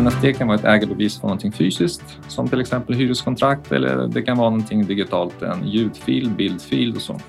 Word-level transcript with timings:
NFT 0.00 0.38
kan 0.38 0.48
vara 0.48 0.58
ett 0.58 0.64
ägarbevis 0.64 1.18
på 1.18 1.26
någonting 1.26 1.52
fysiskt 1.52 2.02
som 2.28 2.48
till 2.48 2.60
exempel 2.60 2.94
hyreskontrakt 2.94 3.72
eller 3.72 4.08
det 4.08 4.22
kan 4.22 4.38
vara 4.38 4.50
någonting 4.50 4.86
digitalt, 4.86 5.42
en 5.42 5.68
ljudfil, 5.68 6.30
bildfil 6.30 6.96
och 6.96 7.02
så. 7.02 7.20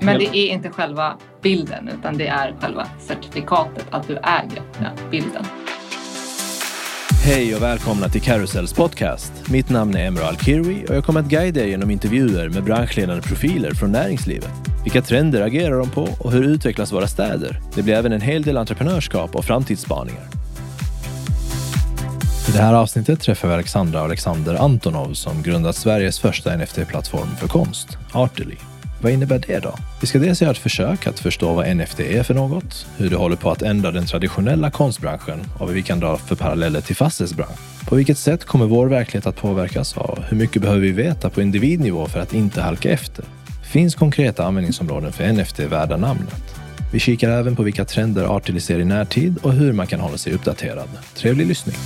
Men 0.00 0.18
det 0.18 0.36
är 0.36 0.52
inte 0.52 0.70
själva 0.70 1.16
bilden 1.42 1.90
utan 1.98 2.18
det 2.18 2.26
är 2.26 2.54
själva 2.60 2.86
certifikatet 2.98 3.86
att 3.90 4.08
du 4.08 4.16
äger 4.16 4.62
den 4.78 5.10
bilden. 5.10 5.44
Hej 7.24 7.54
och 7.54 7.62
välkomna 7.62 8.08
till 8.08 8.22
Carousels 8.22 8.72
podcast. 8.72 9.32
Mitt 9.50 9.70
namn 9.70 9.96
är 9.96 10.06
Emre 10.06 10.24
Alkirwi 10.24 10.84
och 10.88 10.96
jag 10.96 11.04
kommer 11.04 11.20
att 11.20 11.28
guida 11.28 11.60
er 11.60 11.66
genom 11.66 11.90
intervjuer 11.90 12.48
med 12.48 12.64
branschledande 12.64 13.22
profiler 13.22 13.70
från 13.74 13.92
näringslivet. 13.92 14.52
Vilka 14.82 15.02
trender 15.02 15.42
agerar 15.42 15.78
de 15.78 15.90
på 15.90 16.08
och 16.20 16.32
hur 16.32 16.44
utvecklas 16.44 16.92
våra 16.92 17.06
städer? 17.06 17.60
Det 17.74 17.82
blir 17.82 17.94
även 17.94 18.12
en 18.12 18.20
hel 18.20 18.42
del 18.42 18.56
entreprenörskap 18.56 19.36
och 19.36 19.44
framtidsspaningar. 19.44 20.35
I 22.48 22.52
det 22.52 22.58
här 22.58 22.74
avsnittet 22.74 23.20
träffar 23.20 23.48
vi 23.48 23.54
Alexandra 23.54 23.98
och 23.98 24.04
Alexander 24.04 24.54
Antonov 24.54 25.12
som 25.12 25.42
grundat 25.42 25.76
Sveriges 25.76 26.18
första 26.18 26.56
NFT-plattform 26.56 27.36
för 27.36 27.48
konst, 27.48 27.98
Artely. 28.12 28.56
Vad 29.02 29.12
innebär 29.12 29.42
det 29.46 29.58
då? 29.58 29.74
Vi 30.00 30.06
ska 30.06 30.18
dels 30.18 30.42
göra 30.42 30.50
ett 30.50 30.58
försök 30.58 31.06
att 31.06 31.20
förstå 31.20 31.52
vad 31.52 31.76
NFT 31.76 32.00
är 32.00 32.22
för 32.22 32.34
något, 32.34 32.86
hur 32.96 33.10
det 33.10 33.16
håller 33.16 33.36
på 33.36 33.50
att 33.50 33.62
ändra 33.62 33.90
den 33.90 34.06
traditionella 34.06 34.70
konstbranschen 34.70 35.40
och 35.54 35.66
vad 35.66 35.74
vi 35.74 35.82
kan 35.82 36.00
dra 36.00 36.16
för 36.16 36.36
paralleller 36.36 36.80
till 36.80 36.96
fastighetsbranschen. 36.96 37.56
På 37.88 37.94
vilket 37.94 38.18
sätt 38.18 38.44
kommer 38.44 38.66
vår 38.66 38.86
verklighet 38.86 39.26
att 39.26 39.36
påverkas 39.36 39.96
och 39.96 40.18
hur 40.28 40.36
mycket 40.36 40.62
behöver 40.62 40.80
vi 40.80 40.92
veta 40.92 41.30
på 41.30 41.42
individnivå 41.42 42.06
för 42.06 42.20
att 42.20 42.34
inte 42.34 42.60
halka 42.60 42.90
efter? 42.90 43.24
Finns 43.72 43.94
konkreta 43.94 44.44
användningsområden 44.44 45.12
för 45.12 45.32
NFT 45.32 45.60
värda 45.60 45.96
namnet? 45.96 46.54
Vi 46.92 47.00
kikar 47.00 47.30
även 47.30 47.56
på 47.56 47.62
vilka 47.62 47.84
trender 47.84 48.24
Artily 48.24 48.60
ser 48.60 48.78
i 48.78 48.84
närtid 48.84 49.38
och 49.42 49.52
hur 49.52 49.72
man 49.72 49.86
kan 49.86 50.00
hålla 50.00 50.18
sig 50.18 50.32
uppdaterad. 50.32 50.88
Trevlig 51.14 51.46
lyssning! 51.46 51.76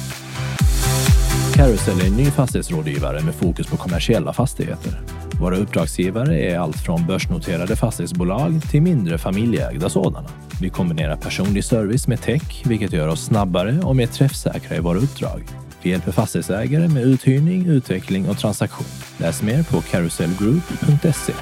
Carousel 1.60 2.00
är 2.00 2.06
en 2.06 2.16
ny 2.16 2.24
fastighetsrådgivare 2.24 3.20
med 3.22 3.34
fokus 3.34 3.66
på 3.66 3.76
kommersiella 3.76 4.32
fastigheter. 4.32 5.00
Våra 5.40 5.56
uppdragsgivare 5.56 6.40
är 6.40 6.58
allt 6.58 6.76
från 6.76 7.06
börsnoterade 7.06 7.76
fastighetsbolag 7.76 8.62
till 8.70 8.82
mindre 8.82 9.18
familjeägda 9.18 9.88
sådana. 9.88 10.28
Vi 10.60 10.68
kombinerar 10.68 11.16
personlig 11.16 11.64
service 11.64 12.08
med 12.08 12.22
tech, 12.22 12.62
vilket 12.66 12.92
gör 12.92 13.08
oss 13.08 13.24
snabbare 13.24 13.80
och 13.84 13.96
mer 13.96 14.06
träffsäkra 14.06 14.76
i 14.76 14.80
våra 14.80 14.98
uppdrag. 14.98 15.42
Vi 15.82 15.90
hjälper 15.90 16.12
fastighetsägare 16.12 16.88
med 16.88 17.02
uthyrning, 17.02 17.66
utveckling 17.66 18.28
och 18.28 18.38
transaktion. 18.38 18.86
Läs 19.18 19.42
mer 19.42 19.62
på 19.62 19.80
carouselgroup.se. 19.80 21.32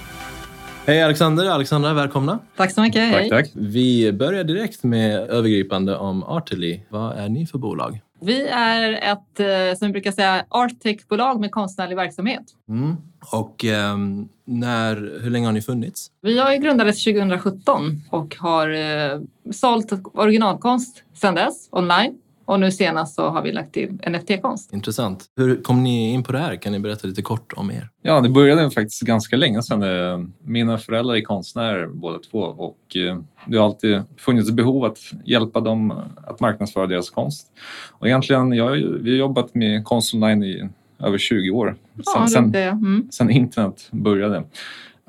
Hej 0.87 1.03
Alexander, 1.03 1.51
Alexandra, 1.51 1.95
välkomna. 1.95 2.39
Tack 2.57 2.73
så 2.73 2.81
mycket. 2.81 3.13
Tack, 3.13 3.29
tack. 3.29 3.51
Vi 3.55 4.13
börjar 4.13 4.45
direkt 4.45 4.85
med 4.85 5.31
övergripande 5.31 5.97
om 5.97 6.25
Artely. 6.25 6.81
Vad 6.89 7.17
är 7.19 7.29
ni 7.29 7.47
för 7.47 7.59
bolag? 7.59 8.01
Vi 8.21 8.49
är 8.49 8.93
ett, 8.93 9.41
eh, 9.41 9.79
som 9.79 9.87
vi 9.89 9.93
brukar 9.93 10.13
säga, 10.13 10.45
arttech-bolag 10.49 11.41
med 11.41 11.51
konstnärlig 11.51 11.97
verksamhet. 11.97 12.45
Mm. 12.69 12.97
Och 13.33 13.65
ehm, 13.65 14.29
när, 14.45 15.21
hur 15.23 15.31
länge 15.31 15.47
har 15.47 15.53
ni 15.53 15.63
funnits? 15.63 16.11
Vi 16.21 16.39
har 16.39 16.57
grundades 16.57 17.05
2017 17.05 18.03
och 18.11 18.37
har 18.39 18.69
eh, 18.69 19.21
sålt 19.53 19.93
originalkonst 20.15 21.03
sedan 21.15 21.35
dess 21.35 21.69
online. 21.71 22.15
Och 22.49 22.61
nu 22.61 22.71
senast 22.71 23.15
så 23.15 23.29
har 23.29 23.43
vi 23.43 23.53
lagt 23.53 23.75
till 23.75 23.89
NFT-konst. 24.07 24.73
Intressant. 24.73 25.25
Hur 25.37 25.63
kom 25.63 25.83
ni 25.83 26.13
in 26.13 26.23
på 26.23 26.33
det 26.33 26.39
här? 26.39 26.57
Kan 26.57 26.73
ni 26.73 26.79
berätta 26.79 27.09
lite 27.09 27.23
kort 27.23 27.53
om 27.57 27.71
er? 27.71 27.89
Ja, 28.03 28.21
det 28.21 28.29
började 28.29 28.71
faktiskt 28.71 29.03
ganska 29.03 29.37
länge 29.37 29.63
sedan. 29.63 29.83
Eh, 29.83 30.29
Mina 30.45 30.79
föräldrar 30.79 31.17
är 31.17 31.21
konstnärer 31.21 31.87
båda 31.87 32.19
två 32.19 32.39
och 32.39 32.97
eh, 32.97 33.19
det 33.47 33.57
har 33.57 33.65
alltid 33.65 34.03
funnits 34.17 34.51
behov 34.51 34.85
att 34.85 34.99
hjälpa 35.25 35.61
dem 35.61 35.91
att 36.27 36.41
marknadsföra 36.41 36.87
deras 36.87 37.11
konst. 37.11 37.47
Och 37.91 38.07
egentligen, 38.07 38.53
jag, 38.53 38.71
vi 39.01 39.11
har 39.11 39.19
jobbat 39.19 39.55
med 39.55 39.85
konst 39.85 40.15
online 40.15 40.43
i 40.43 40.69
över 40.99 41.19
20 41.19 41.51
år. 41.51 41.77
Ja, 42.15 42.27
sen, 42.29 42.53
det. 42.53 42.63
Mm. 42.63 43.09
sen 43.11 43.31
internet 43.31 43.89
började. 43.91 44.45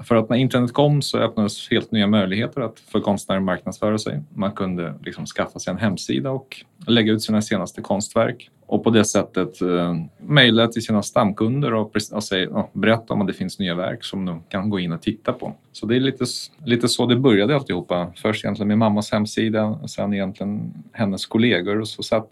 För 0.04 0.16
att 0.16 0.30
när 0.30 0.38
internet 0.38 0.74
kom 0.74 1.02
så 1.02 1.18
öppnades 1.18 1.70
helt 1.70 1.92
nya 1.92 2.08
möjligheter 2.08 2.62
att 2.62 2.80
för 2.80 3.00
konstnärer 3.00 3.40
marknadsföra 3.40 3.98
sig. 3.98 4.22
Man 4.34 4.52
kunde 4.52 4.94
liksom 5.04 5.26
skaffa 5.26 5.60
sig 5.60 5.72
en 5.72 5.78
hemsida 5.78 6.32
och 6.32 6.64
lägga 6.88 7.14
ut 7.14 7.24
sina 7.24 7.42
senaste 7.42 7.82
konstverk 7.82 8.50
och 8.66 8.84
på 8.84 8.90
det 8.90 9.06
sättet 9.06 9.62
eh, 9.62 9.96
mejla 10.18 10.68
till 10.68 10.86
sina 10.86 11.04
stamkunder 11.04 11.74
och, 11.74 11.96
och 12.12 12.24
säga, 12.24 12.50
ja, 12.52 12.70
berätta 12.74 13.14
om 13.14 13.22
att 13.22 13.28
det 13.28 13.34
finns 13.34 13.60
nya 13.60 13.76
verk 13.76 14.04
som 14.04 14.26
de 14.26 14.44
kan 14.50 14.70
gå 14.70 14.80
in 14.80 14.92
och 14.92 15.02
titta 15.02 15.34
på. 15.34 15.56
Så 15.72 15.86
det 15.86 15.96
är 15.96 16.00
lite, 16.00 16.26
lite 16.66 16.88
så 16.88 17.06
det 17.06 17.16
började 17.16 17.56
alltihopa. 17.56 18.14
Först 18.16 18.46
egentligen 18.46 18.68
med 18.68 18.78
mammas 18.78 19.12
hemsida 19.12 19.64
och 19.64 19.90
sen 19.90 20.14
egentligen 20.14 20.74
hennes 20.92 21.26
kollegor 21.26 21.80
och 21.80 21.88
så 21.88 22.04
satt 22.04 22.30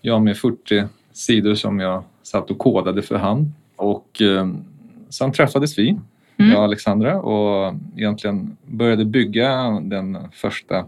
jag 0.00 0.22
med 0.22 0.36
40 0.36 0.84
sidor 1.12 1.54
som 1.54 1.80
jag 1.80 2.04
satt 2.22 2.50
och 2.50 2.58
kodade 2.58 3.02
för 3.02 3.16
hand. 3.16 3.52
Och 3.76 4.22
eh, 4.22 4.48
sen 5.08 5.32
träffades 5.32 5.78
vi 5.78 5.98
jag 6.36 6.56
och 6.58 6.64
Alexandra 6.64 7.20
och 7.20 7.74
egentligen 7.96 8.56
började 8.66 9.04
bygga 9.04 9.80
den 9.82 10.18
första 10.32 10.84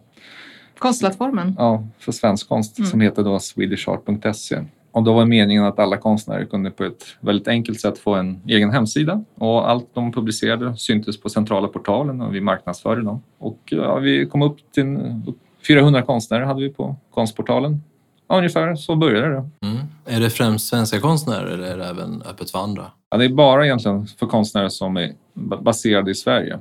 Konstplattformen. 0.78 1.54
ja, 1.58 1.84
för 1.98 2.12
svensk 2.12 2.48
konst 2.48 2.78
Mm. 2.78 2.90
som 2.90 3.00
heter 3.00 3.22
då 3.22 3.38
swedishart.se. 3.38 4.58
Och 4.90 5.02
då 5.02 5.12
var 5.14 5.24
meningen 5.26 5.64
att 5.64 5.78
alla 5.78 5.96
konstnärer 5.96 6.44
kunde 6.44 6.70
på 6.70 6.84
ett 6.84 7.04
väldigt 7.20 7.48
enkelt 7.48 7.80
sätt 7.80 7.98
få 7.98 8.14
en 8.14 8.40
egen 8.46 8.70
hemsida 8.70 9.24
och 9.34 9.70
allt 9.70 9.88
de 9.94 10.12
publicerade 10.12 10.76
syntes 10.76 11.20
på 11.20 11.28
centrala 11.28 11.68
portalen 11.68 12.20
och 12.20 12.34
vi 12.34 12.40
marknadsförde 12.40 13.02
dem. 13.02 13.22
Och 13.38 13.58
ja, 13.64 13.96
vi 13.96 14.26
kom 14.26 14.42
upp 14.42 14.56
till 14.72 14.82
en- 14.82 15.34
400 15.68 16.02
konstnärer 16.02 16.44
hade 16.44 16.60
vi 16.60 16.68
på 16.68 16.96
konstportalen. 17.10 17.82
Ja, 18.28 18.36
ungefär 18.38 18.74
så 18.74 18.96
började 18.96 19.28
det. 19.28 19.66
Mm. 19.66 19.78
Är 20.06 20.20
det 20.20 20.30
främst 20.30 20.68
svenska 20.68 21.00
konstnärer 21.00 21.46
eller 21.46 21.66
är 21.68 21.78
det 21.78 21.84
även 21.84 22.22
öppet 22.22 22.50
för 22.50 22.58
andra? 22.58 22.90
Ja, 23.10 23.16
det 23.18 23.24
är 23.24 23.28
bara 23.28 23.64
egentligen 23.64 24.06
för 24.06 24.26
konstnärer 24.26 24.68
som 24.68 24.96
är 24.96 25.12
ba- 25.34 25.60
baserade 25.62 26.10
i 26.10 26.14
Sverige. 26.14 26.58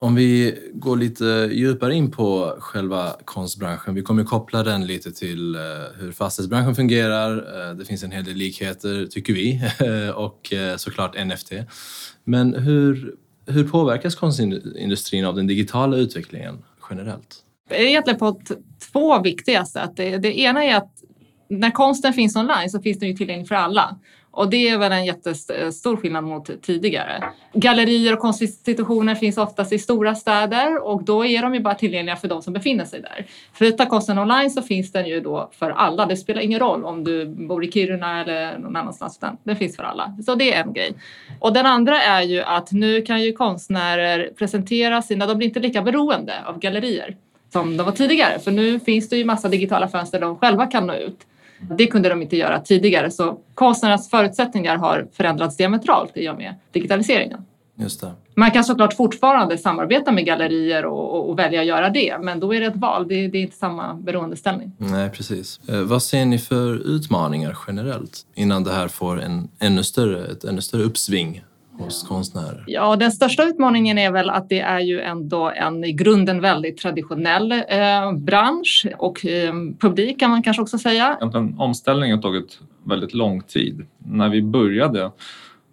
Om 0.00 0.14
vi 0.14 0.58
går 0.74 0.96
lite 0.96 1.24
djupare 1.52 1.94
in 1.94 2.10
på 2.10 2.56
själva 2.58 3.12
konstbranschen. 3.24 3.94
Vi 3.94 4.02
kommer 4.02 4.24
koppla 4.24 4.62
den 4.62 4.86
lite 4.86 5.12
till 5.12 5.54
eh, 5.54 5.60
hur 6.00 6.12
fastighetsbranschen 6.12 6.74
fungerar. 6.74 7.36
Eh, 7.70 7.76
Det 7.76 7.84
finns 7.84 8.02
en 8.04 8.10
hel 8.12 8.24
del 8.24 8.34
likheter, 8.34 9.06
tycker 9.06 9.32
vi, 9.32 9.60
och 10.14 10.52
eh, 10.52 10.76
såklart 10.76 11.26
NFT. 11.26 11.52
Men 12.24 12.54
hur, 12.54 13.14
hur 13.46 13.68
påverkas 13.68 14.14
konstindustrin 14.14 15.24
av 15.24 15.34
den 15.36 15.46
digitala 15.46 15.96
utvecklingen 15.96 16.64
generellt? 16.90 17.36
Egentligen 17.70 18.18
på 18.18 18.40
två 18.92 19.22
viktiga 19.22 19.64
sätt. 19.66 19.90
Det, 19.96 20.18
det 20.18 20.38
ena 20.38 20.64
är 20.64 20.76
att 20.76 20.92
när 21.48 21.70
konsten 21.70 22.12
finns 22.12 22.36
online 22.36 22.70
så 22.70 22.80
finns 22.80 22.98
den 22.98 23.08
ju 23.08 23.14
tillgänglig 23.14 23.48
för 23.48 23.54
alla. 23.54 23.96
Och 24.36 24.50
det 24.50 24.68
är 24.68 24.78
väl 24.78 24.92
en 24.92 25.04
jättestor 25.04 25.96
skillnad 25.96 26.24
mot 26.24 26.62
tidigare. 26.62 27.24
Gallerier 27.52 28.12
och 28.12 28.18
konstinstitutioner 28.18 29.14
finns 29.14 29.38
oftast 29.38 29.72
i 29.72 29.78
stora 29.78 30.14
städer 30.14 30.84
och 30.86 31.04
då 31.04 31.24
är 31.24 31.42
de 31.42 31.54
ju 31.54 31.60
bara 31.60 31.74
tillgängliga 31.74 32.16
för 32.16 32.28
de 32.28 32.42
som 32.42 32.52
befinner 32.52 32.84
sig 32.84 33.00
där. 33.00 33.26
Flyttar 33.52 33.86
konsten 33.86 34.18
online 34.18 34.50
så 34.50 34.62
finns 34.62 34.92
den 34.92 35.06
ju 35.06 35.20
då 35.20 35.50
för 35.52 35.70
alla. 35.70 36.06
Det 36.06 36.16
spelar 36.16 36.40
ingen 36.40 36.60
roll 36.60 36.84
om 36.84 37.04
du 37.04 37.26
bor 37.26 37.64
i 37.64 37.72
Kiruna 37.72 38.20
eller 38.20 38.58
någon 38.58 38.76
annanstans. 38.76 39.18
utan 39.18 39.36
Den 39.44 39.56
finns 39.56 39.76
för 39.76 39.82
alla. 39.82 40.16
Så 40.26 40.34
det 40.34 40.54
är 40.54 40.62
en 40.62 40.72
grej. 40.72 40.92
Och 41.40 41.52
den 41.52 41.66
andra 41.66 42.02
är 42.02 42.22
ju 42.22 42.40
att 42.40 42.72
nu 42.72 43.02
kan 43.02 43.22
ju 43.22 43.32
konstnärer 43.32 44.30
presentera 44.38 45.02
sina, 45.02 45.26
de 45.26 45.38
blir 45.38 45.48
inte 45.48 45.60
lika 45.60 45.82
beroende 45.82 46.34
av 46.46 46.58
gallerier 46.58 47.16
som 47.52 47.76
de 47.76 47.84
var 47.84 47.92
tidigare. 47.92 48.38
För 48.38 48.50
nu 48.50 48.80
finns 48.80 49.08
det 49.08 49.16
ju 49.16 49.24
massa 49.24 49.48
digitala 49.48 49.88
fönster 49.88 50.20
de 50.20 50.38
själva 50.38 50.66
kan 50.66 50.86
nå 50.86 50.94
ut. 50.94 51.18
Det 51.60 51.86
kunde 51.86 52.08
de 52.08 52.22
inte 52.22 52.36
göra 52.36 52.60
tidigare. 52.60 53.10
Så 53.10 53.38
konstnärernas 53.54 54.10
förutsättningar 54.10 54.76
har 54.76 55.06
förändrats 55.12 55.56
diametralt 55.56 56.16
i 56.16 56.28
och 56.28 56.36
med 56.36 56.54
digitaliseringen. 56.72 57.40
Just 57.78 58.00
det. 58.00 58.12
Man 58.34 58.50
kan 58.50 58.64
såklart 58.64 58.96
fortfarande 58.96 59.58
samarbeta 59.58 60.12
med 60.12 60.26
gallerier 60.26 60.84
och, 60.84 61.14
och, 61.14 61.30
och 61.30 61.38
välja 61.38 61.60
att 61.60 61.66
göra 61.66 61.90
det. 61.90 62.18
Men 62.20 62.40
då 62.40 62.54
är 62.54 62.60
det 62.60 62.66
ett 62.66 62.76
val. 62.76 63.08
Det, 63.08 63.28
det 63.28 63.38
är 63.38 63.42
inte 63.42 63.56
samma 63.56 63.94
beroendeställning. 63.94 64.72
Nej, 64.78 65.10
precis. 65.10 65.60
Eh, 65.68 65.80
Vad 65.80 66.02
ser 66.02 66.24
ni 66.24 66.38
för 66.38 66.74
utmaningar 66.96 67.58
generellt 67.68 68.26
innan 68.34 68.64
det 68.64 68.72
här 68.72 68.88
får 68.88 69.22
en 69.22 69.48
ännu 69.58 69.84
större, 69.84 70.26
ett 70.26 70.44
ännu 70.44 70.60
större 70.60 70.82
uppsving 70.82 71.44
hos 71.78 72.02
konstnärer? 72.02 72.64
Ja, 72.66 72.96
den 72.96 73.12
största 73.12 73.44
utmaningen 73.44 73.98
är 73.98 74.10
väl 74.10 74.30
att 74.30 74.48
det 74.48 74.60
är 74.60 74.80
ju 74.80 75.00
ändå 75.00 75.52
en 75.56 75.84
i 75.84 75.92
grunden 75.92 76.40
väldigt 76.40 76.78
traditionell 76.78 77.52
eh, 77.52 78.12
bransch 78.12 78.86
och 78.98 79.26
eh, 79.26 79.54
publik 79.80 80.20
kan 80.20 80.30
man 80.30 80.42
kanske 80.42 80.62
också 80.62 80.78
säga. 80.78 81.16
Egentligen, 81.20 81.58
omställningen 81.58 82.16
har 82.16 82.22
tagit 82.22 82.58
väldigt 82.84 83.14
lång 83.14 83.42
tid. 83.42 83.86
När 83.98 84.28
vi 84.28 84.42
började 84.42 85.10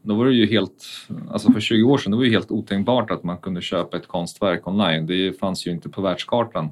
då 0.03 0.15
var 0.15 0.25
det 0.25 0.33
ju 0.33 0.47
helt, 0.47 0.85
alltså 1.31 1.51
för 1.51 1.59
20 1.59 1.83
år 1.83 1.97
sedan, 1.97 2.11
det 2.11 2.17
var 2.17 2.23
ju 2.23 2.31
helt 2.31 2.51
otänkbart 2.51 3.11
att 3.11 3.23
man 3.23 3.37
kunde 3.37 3.61
köpa 3.61 3.97
ett 3.97 4.07
konstverk 4.07 4.67
online. 4.67 5.05
Det 5.05 5.39
fanns 5.39 5.67
ju 5.67 5.71
inte 5.71 5.89
på 5.89 6.01
världskartan. 6.01 6.69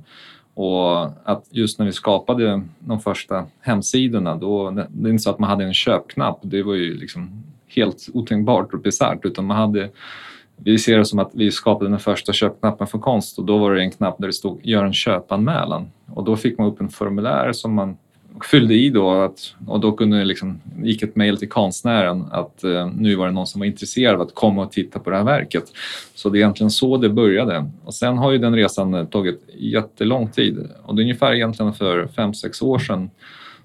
Och 0.53 1.03
att 1.23 1.47
just 1.49 1.79
när 1.79 1.85
vi 1.85 1.91
skapade 1.91 2.61
de 2.79 2.99
första 2.99 3.45
hemsidorna, 3.59 4.35
då, 4.35 4.71
det 4.71 5.09
är 5.09 5.11
inte 5.11 5.23
så 5.23 5.29
att 5.29 5.39
man 5.39 5.49
hade 5.49 5.63
en 5.63 5.73
köpknapp. 5.73 6.39
Det 6.41 6.63
var 6.63 6.73
ju 6.73 6.97
liksom 6.97 7.43
helt 7.75 8.07
otänkbart 8.13 8.73
och 8.73 8.79
bisarrt. 8.79 9.25
Utan 9.25 9.45
man 9.45 9.57
hade, 9.57 9.89
vi 10.57 10.77
ser 10.77 10.97
det 10.97 11.05
som 11.05 11.19
att 11.19 11.31
vi 11.33 11.51
skapade 11.51 11.89
den 11.89 11.99
första 11.99 12.33
köpknappen 12.33 12.87
för 12.87 12.99
konst 12.99 13.39
och 13.39 13.45
då 13.45 13.57
var 13.57 13.73
det 13.73 13.81
en 13.81 13.91
knapp 13.91 14.15
där 14.17 14.27
det 14.27 14.33
stod 14.33 14.59
gör 14.63 14.85
en 14.85 14.93
köpanmälan. 14.93 15.91
Och 16.07 16.23
då 16.23 16.35
fick 16.35 16.57
man 16.57 16.67
upp 16.67 16.81
en 16.81 16.89
formulär 16.89 17.51
som 17.51 17.73
man 17.73 17.97
fyllde 18.51 18.73
i 18.73 18.89
då 18.89 19.11
att, 19.11 19.55
och 19.67 19.79
då 19.79 19.91
kunde 19.91 20.23
liksom, 20.23 20.61
gick 20.83 21.03
ett 21.03 21.15
mejl 21.15 21.37
till 21.37 21.49
konstnären 21.49 22.25
att 22.31 22.63
eh, 22.63 22.89
nu 22.95 23.15
var 23.15 23.25
det 23.25 23.31
någon 23.31 23.47
som 23.47 23.59
var 23.59 23.65
intresserad 23.65 24.15
av 24.15 24.21
att 24.21 24.35
komma 24.35 24.61
och 24.61 24.71
titta 24.71 24.99
på 24.99 25.09
det 25.09 25.15
här 25.15 25.23
verket. 25.23 25.63
Så 26.15 26.29
det 26.29 26.37
är 26.37 26.39
egentligen 26.39 26.71
så 26.71 26.97
det 26.97 27.09
började. 27.09 27.69
Och 27.83 27.93
sen 27.93 28.17
har 28.17 28.31
ju 28.31 28.37
den 28.37 28.55
resan 28.55 28.93
eh, 28.93 29.05
tagit 29.05 29.43
jättelång 29.57 30.27
tid 30.27 30.69
och 30.83 30.95
det 30.95 31.01
är 31.01 31.03
ungefär 31.03 31.33
egentligen 31.33 31.73
för 31.73 32.07
fem 32.07 32.33
sex 32.33 32.61
år 32.61 32.79
sedan 32.79 33.09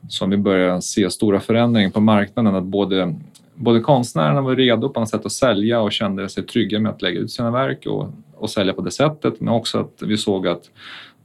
som 0.08 0.30
vi 0.30 0.36
började 0.36 0.82
se 0.82 1.10
stora 1.10 1.40
förändringar 1.40 1.90
på 1.90 2.00
marknaden. 2.00 2.54
Att 2.54 2.64
både, 2.64 3.14
både 3.56 3.80
konstnärerna 3.80 4.40
var 4.40 4.56
redo 4.56 4.88
på 4.88 5.00
något 5.00 5.08
sätt 5.08 5.26
att 5.26 5.32
sälja 5.32 5.80
och 5.80 5.92
kände 5.92 6.28
sig 6.28 6.42
trygga 6.42 6.78
med 6.78 6.92
att 6.92 7.02
lägga 7.02 7.20
ut 7.20 7.30
sina 7.30 7.50
verk 7.50 7.86
och, 7.86 8.08
och 8.34 8.50
sälja 8.50 8.72
på 8.72 8.82
det 8.82 8.90
sättet. 8.90 9.40
Men 9.40 9.54
också 9.54 9.80
att 9.80 10.02
vi 10.02 10.16
såg 10.16 10.48
att 10.48 10.70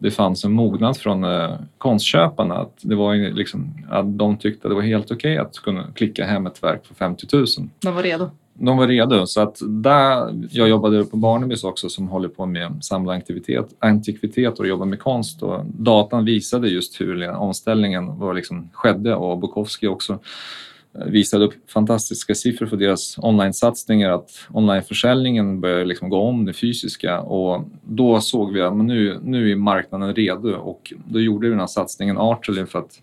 det 0.02 0.12
fanns 0.12 0.46
en 0.46 0.52
mognad 0.52 0.98
från 0.98 1.24
eh, 1.24 1.56
konstköparna. 1.78 2.56
Att, 2.56 2.78
det 2.82 2.96
var 2.96 3.16
liksom, 3.16 3.74
att 3.90 4.18
de 4.18 4.38
tyckte 4.38 4.68
att 4.68 4.72
det 4.72 4.76
var 4.76 4.82
helt 4.82 5.12
okej 5.12 5.16
okay 5.16 5.38
att 5.38 5.56
kunna 5.56 5.88
klicka 5.96 6.26
hem 6.26 6.48
ett 6.48 6.64
verk 6.64 6.86
för 6.86 6.96
50 6.96 7.28
000. 7.34 7.46
De 7.82 7.96
var 7.96 8.04
redo? 8.04 8.30
De 8.54 8.78
var 8.78 8.88
redo. 8.88 9.26
Så 9.26 9.42
att 9.42 9.58
där, 9.62 10.34
jag 10.52 10.70
jobbade 10.70 11.04
på 11.04 11.18
Barnebys 11.18 11.64
också 11.64 11.90
som 11.90 12.08
håller 12.08 12.30
på 12.30 12.46
med 12.46 12.84
samla 12.84 13.14
antikvitet, 13.14 13.66
antikviteter 13.80 14.64
och 14.64 14.68
jobbar 14.68 14.86
med 14.86 15.00
konst. 15.00 15.44
Och 15.44 15.66
datan 15.66 16.26
visade 16.26 16.68
just 16.68 17.02
hur 17.02 17.30
omställningen 17.30 18.20
var 18.20 18.34
liksom 18.34 18.70
skedde 18.74 19.16
och 19.16 19.38
Bukowski 19.38 19.88
också 19.88 20.20
visade 20.94 21.46
upp 21.46 21.54
fantastiska 21.72 22.36
siffror 22.36 22.68
för 22.68 22.78
deras 22.78 23.18
online-satsningar 23.18 24.10
att 24.10 24.30
onlineförsäljningen 24.50 25.62
började 25.62 25.86
liksom 25.86 26.10
gå 26.10 26.22
om 26.22 26.46
det 26.46 26.54
fysiska. 26.54 27.22
Och 27.22 27.64
då 27.84 28.22
såg 28.22 28.54
vi 28.54 28.62
att 28.62 28.78
nu, 28.78 29.20
nu 29.24 29.52
är 29.52 29.56
marknaden 29.56 30.16
redo. 30.16 30.56
Och 30.56 30.94
då 31.08 31.20
gjorde 31.20 31.48
vi 31.48 31.52
den 31.52 31.60
här 31.60 31.68
satsningen 31.68 32.18
Artrelin 32.18 32.68
för 32.68 32.80
att 32.80 33.02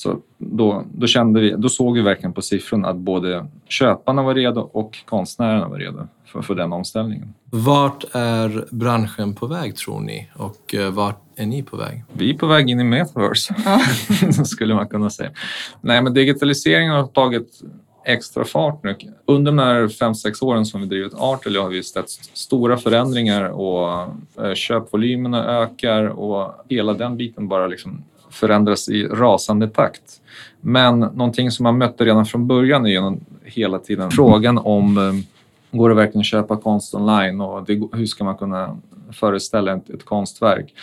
så 0.00 0.18
då, 0.38 0.84
då, 0.94 1.06
kände 1.06 1.40
vi, 1.40 1.54
då 1.58 1.68
såg 1.68 1.94
vi 1.94 2.02
verkligen 2.02 2.32
på 2.32 2.42
siffrorna 2.42 2.88
att 2.88 2.96
både 2.96 3.46
köparna 3.68 4.22
var 4.22 4.34
redo 4.34 4.60
och 4.60 4.98
konstnärerna 5.04 5.68
var 5.68 5.78
redo 5.78 6.08
för, 6.26 6.42
för 6.42 6.54
den 6.54 6.72
omställningen. 6.72 7.34
Vart 7.50 8.04
är 8.12 8.64
branschen 8.70 9.34
på 9.34 9.46
väg 9.46 9.76
tror 9.76 10.00
ni 10.00 10.28
och 10.34 10.74
eh, 10.74 10.90
vart 10.90 11.22
är 11.36 11.46
ni 11.46 11.62
på 11.62 11.76
väg? 11.76 12.04
Vi 12.12 12.30
är 12.30 12.34
på 12.34 12.46
väg 12.46 12.70
in 12.70 12.80
i 12.80 12.84
metaverse, 12.84 13.54
skulle 14.44 14.74
man 14.74 14.88
kunna 14.88 15.10
säga. 15.10 15.30
Nej, 15.80 16.02
men 16.02 16.14
digitaliseringen 16.14 16.92
har 16.92 17.06
tagit 17.06 17.60
extra 18.04 18.44
fart 18.44 18.84
nu. 18.84 18.96
Under 19.26 19.52
de 19.52 19.58
här 19.58 19.88
fem 19.88 20.14
sex 20.14 20.42
åren 20.42 20.66
som 20.66 20.80
vi 20.80 20.86
drivit 20.86 21.14
Artely 21.14 21.58
har 21.58 21.68
vi 21.68 21.82
sett 21.82 22.10
stora 22.32 22.76
förändringar 22.76 23.44
och 23.44 24.02
eh, 24.44 24.54
köpvolymerna 24.54 25.62
ökar 25.62 26.04
och 26.04 26.64
hela 26.68 26.94
den 26.94 27.16
biten 27.16 27.48
bara 27.48 27.66
liksom 27.66 28.04
förändras 28.30 28.88
i 28.88 29.06
rasande 29.06 29.68
takt. 29.68 30.20
Men 30.60 31.00
någonting 31.00 31.50
som 31.50 31.64
man 31.64 31.78
mötte 31.78 32.04
redan 32.04 32.26
från 32.26 32.46
början 32.46 32.86
är 32.86 32.90
ju 32.90 33.16
hela 33.44 33.78
tiden 33.78 34.10
frågan 34.10 34.58
om 34.58 34.98
eh, 34.98 35.12
går 35.78 35.88
det 35.88 35.94
verkligen 35.94 36.20
att 36.20 36.26
köpa 36.26 36.56
konst 36.56 36.94
online 36.94 37.40
och 37.40 37.64
det, 37.64 37.88
hur 37.92 38.06
ska 38.06 38.24
man 38.24 38.36
kunna 38.36 38.78
föreställa 39.12 39.72
ett, 39.76 39.90
ett 39.90 40.04
konstverk? 40.04 40.74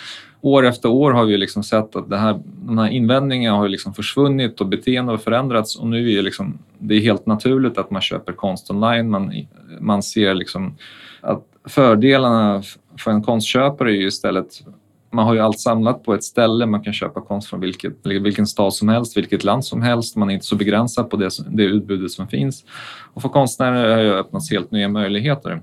År 0.41 0.65
efter 0.65 0.89
år 0.89 1.11
har 1.11 1.25
vi 1.25 1.37
liksom 1.37 1.63
sett 1.63 1.95
att 1.95 2.09
det 2.09 2.17
här, 2.17 2.39
de 2.45 2.77
här 2.77 2.89
invändningarna 2.89 3.57
har 3.57 3.67
liksom 3.67 3.93
försvunnit 3.93 4.61
och 4.61 4.67
beteende 4.67 5.11
har 5.11 5.17
förändrats 5.17 5.75
och 5.75 5.87
nu 5.87 6.11
är 6.11 6.15
det, 6.15 6.21
liksom, 6.21 6.57
det 6.77 6.95
är 6.95 6.99
helt 6.99 7.25
naturligt 7.25 7.77
att 7.77 7.91
man 7.91 8.01
köper 8.01 8.33
konst 8.33 8.71
online. 8.71 9.09
Man, 9.09 9.33
man 9.79 10.03
ser 10.03 10.33
liksom 10.33 10.75
att 11.21 11.43
fördelarna 11.65 12.63
för 12.97 13.11
en 13.11 13.23
konstköpare 13.23 13.91
är 13.91 13.95
ju 13.95 14.07
istället 14.07 14.63
man 15.09 15.25
har 15.25 15.33
ju 15.33 15.39
allt 15.39 15.59
samlat 15.59 16.03
på 16.03 16.13
ett 16.13 16.23
ställe. 16.23 16.65
Man 16.65 16.83
kan 16.83 16.93
köpa 16.93 17.21
konst 17.21 17.49
från 17.49 17.59
vilket, 17.59 18.05
vilken 18.05 18.47
stad 18.47 18.73
som 18.73 18.89
helst, 18.89 19.17
vilket 19.17 19.43
land 19.43 19.65
som 19.65 19.81
helst. 19.81 20.15
Man 20.15 20.29
är 20.29 20.33
inte 20.33 20.45
så 20.45 20.55
begränsad 20.55 21.09
på 21.09 21.17
det, 21.17 21.29
det 21.49 21.63
utbudet 21.63 22.11
som 22.11 22.27
finns. 22.27 22.65
Och 23.13 23.21
för 23.21 23.29
konstnärer 23.29 23.95
har 23.95 24.03
det 24.03 24.19
öppnats 24.19 24.51
helt 24.51 24.71
nya 24.71 24.89
möjligheter. 24.89 25.61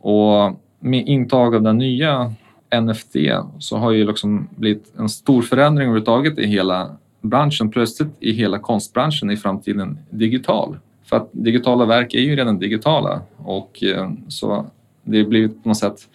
Och 0.00 0.60
med 0.80 1.06
intag 1.06 1.54
av 1.54 1.62
den 1.62 1.78
nya 1.78 2.34
NFT 2.80 3.16
så 3.58 3.76
har 3.76 3.90
ju 3.90 4.06
liksom 4.06 4.48
blivit 4.56 4.92
en 4.98 5.08
stor 5.08 5.42
förändring 5.42 5.88
överhuvudtaget 5.88 6.38
i 6.38 6.46
hela 6.46 6.96
branschen. 7.20 7.70
Plötsligt 7.70 8.08
i 8.20 8.32
hela 8.32 8.58
konstbranschen 8.58 9.30
i 9.30 9.36
framtiden 9.36 9.98
digital. 10.10 10.76
För 11.04 11.16
att 11.16 11.28
digitala 11.32 11.84
verk 11.84 12.14
är 12.14 12.20
ju 12.20 12.36
redan 12.36 12.58
digitala 12.58 13.20
och 13.36 13.82
eh, 13.82 14.10
så 14.28 14.66
det 15.02 15.18
har 15.18 15.28
blivit 15.28 15.62
på 15.62 15.68
något 15.68 15.78
sätt 15.78 16.08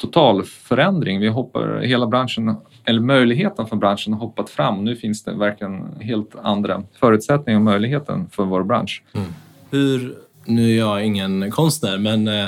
total 0.00 0.44
förändring. 0.44 1.20
Vi 1.20 1.28
hoppar, 1.28 1.80
hela 1.80 2.06
branschen, 2.06 2.56
eller 2.84 3.00
möjligheten 3.00 3.66
för 3.66 3.76
branschen 3.76 4.12
har 4.12 4.20
hoppat 4.20 4.50
fram. 4.50 4.84
Nu 4.84 4.96
finns 4.96 5.24
det 5.24 5.32
verkligen 5.32 6.00
helt 6.00 6.34
andra 6.42 6.82
förutsättningar 7.00 7.58
och 7.58 7.64
möjligheten 7.64 8.28
för 8.30 8.44
vår 8.44 8.62
bransch. 8.62 9.02
Mm. 9.12 9.28
Hur, 9.70 10.14
nu 10.44 10.72
är 10.72 10.78
jag 10.78 11.04
ingen 11.04 11.50
konstnär, 11.50 11.98
men 11.98 12.28
eh, 12.28 12.46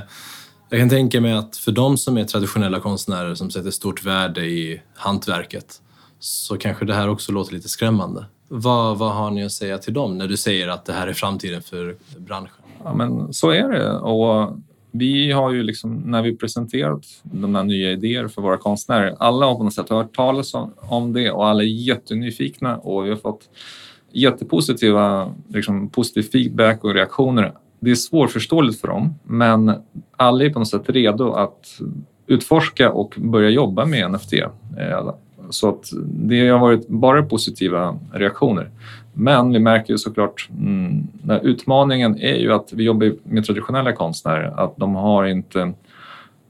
jag 0.70 0.81
kan 0.81 0.88
tänka 0.88 1.20
mig 1.20 1.32
att 1.32 1.56
för 1.56 1.72
de 1.72 1.99
som 1.99 2.16
är 2.16 2.25
traditionella 2.25 2.81
konstnärer 2.81 3.34
som 3.34 3.50
sätter 3.50 3.70
stort 3.70 4.05
värde 4.05 4.46
i 4.46 4.82
hantverket 4.94 5.81
så 6.19 6.56
kanske 6.56 6.84
det 6.84 6.94
här 6.94 7.08
också 7.08 7.32
låter 7.32 7.55
lite 7.55 7.69
skrämmande. 7.69 8.25
Vad, 8.48 8.98
vad 8.98 9.12
har 9.14 9.31
ni 9.31 9.44
att 9.44 9.52
säga 9.52 9.78
till 9.78 9.94
dem 9.94 10.19
när 10.19 10.28
du 10.28 10.37
säger 10.37 10.69
att 10.69 10.84
det 10.84 10.93
här 10.93 11.06
är 11.06 11.12
framtiden 11.12 11.62
för 11.62 11.96
branschen? 12.19 12.55
Ja, 12.84 12.94
men 12.94 13.32
så 13.32 13.50
är 13.50 13.69
det. 13.69 13.93
Och 13.93 14.56
vi 14.92 15.32
har 15.32 15.52
ju 15.52 15.62
liksom, 15.62 15.96
när 15.96 16.22
vi 16.22 16.36
presenterat 16.36 17.06
de 17.22 17.54
här 17.54 17.64
nya 17.64 17.90
idéer 17.90 18.28
för 18.28 18.42
våra 18.42 18.56
konstnärer, 18.56 19.16
alla 19.18 19.46
har 19.46 19.54
på 19.54 19.64
något 19.64 19.74
sätt 19.74 19.88
hört 19.88 20.16
talas 20.16 20.52
om 20.80 21.12
det 21.12 21.30
och 21.30 21.46
alla 21.46 21.62
är 21.62 21.66
jättenyfikna 21.66 22.76
och 22.76 23.04
vi 23.04 23.08
har 23.08 23.16
fått 23.16 23.48
jättepositiva 24.12 25.34
liksom, 25.48 25.88
positiv 25.88 26.22
feedback 26.22 26.84
och 26.84 26.94
reaktioner. 26.94 27.52
Det 27.80 27.90
är 27.90 27.94
svårförståeligt 27.94 28.80
för 28.80 28.88
dem, 28.88 29.14
men 29.24 29.72
alla 30.16 30.44
är 30.44 30.50
på 30.50 30.58
något 30.58 30.68
sätt 30.68 30.82
redo 30.86 31.32
att 31.32 31.80
utforska 32.26 32.92
och 32.92 33.14
börja 33.18 33.50
jobba 33.50 33.84
med 33.84 34.10
NFT. 34.10 34.32
Eh, 34.32 35.14
så 35.50 35.68
att 35.68 35.90
det 36.06 36.48
har 36.48 36.58
varit 36.58 36.88
bara 36.88 37.22
positiva 37.22 37.98
reaktioner. 38.12 38.70
Men 39.12 39.52
vi 39.52 39.58
märker 39.58 39.92
ju 39.92 39.98
såklart, 39.98 40.48
mm, 40.58 41.08
utmaningen 41.42 42.20
är 42.20 42.36
ju 42.36 42.52
att 42.52 42.72
vi 42.72 42.84
jobbar 42.84 43.12
med 43.22 43.44
traditionella 43.44 43.92
konstnärer, 43.92 44.64
att 44.64 44.76
de 44.76 44.94
har 44.94 45.24
inte 45.24 45.72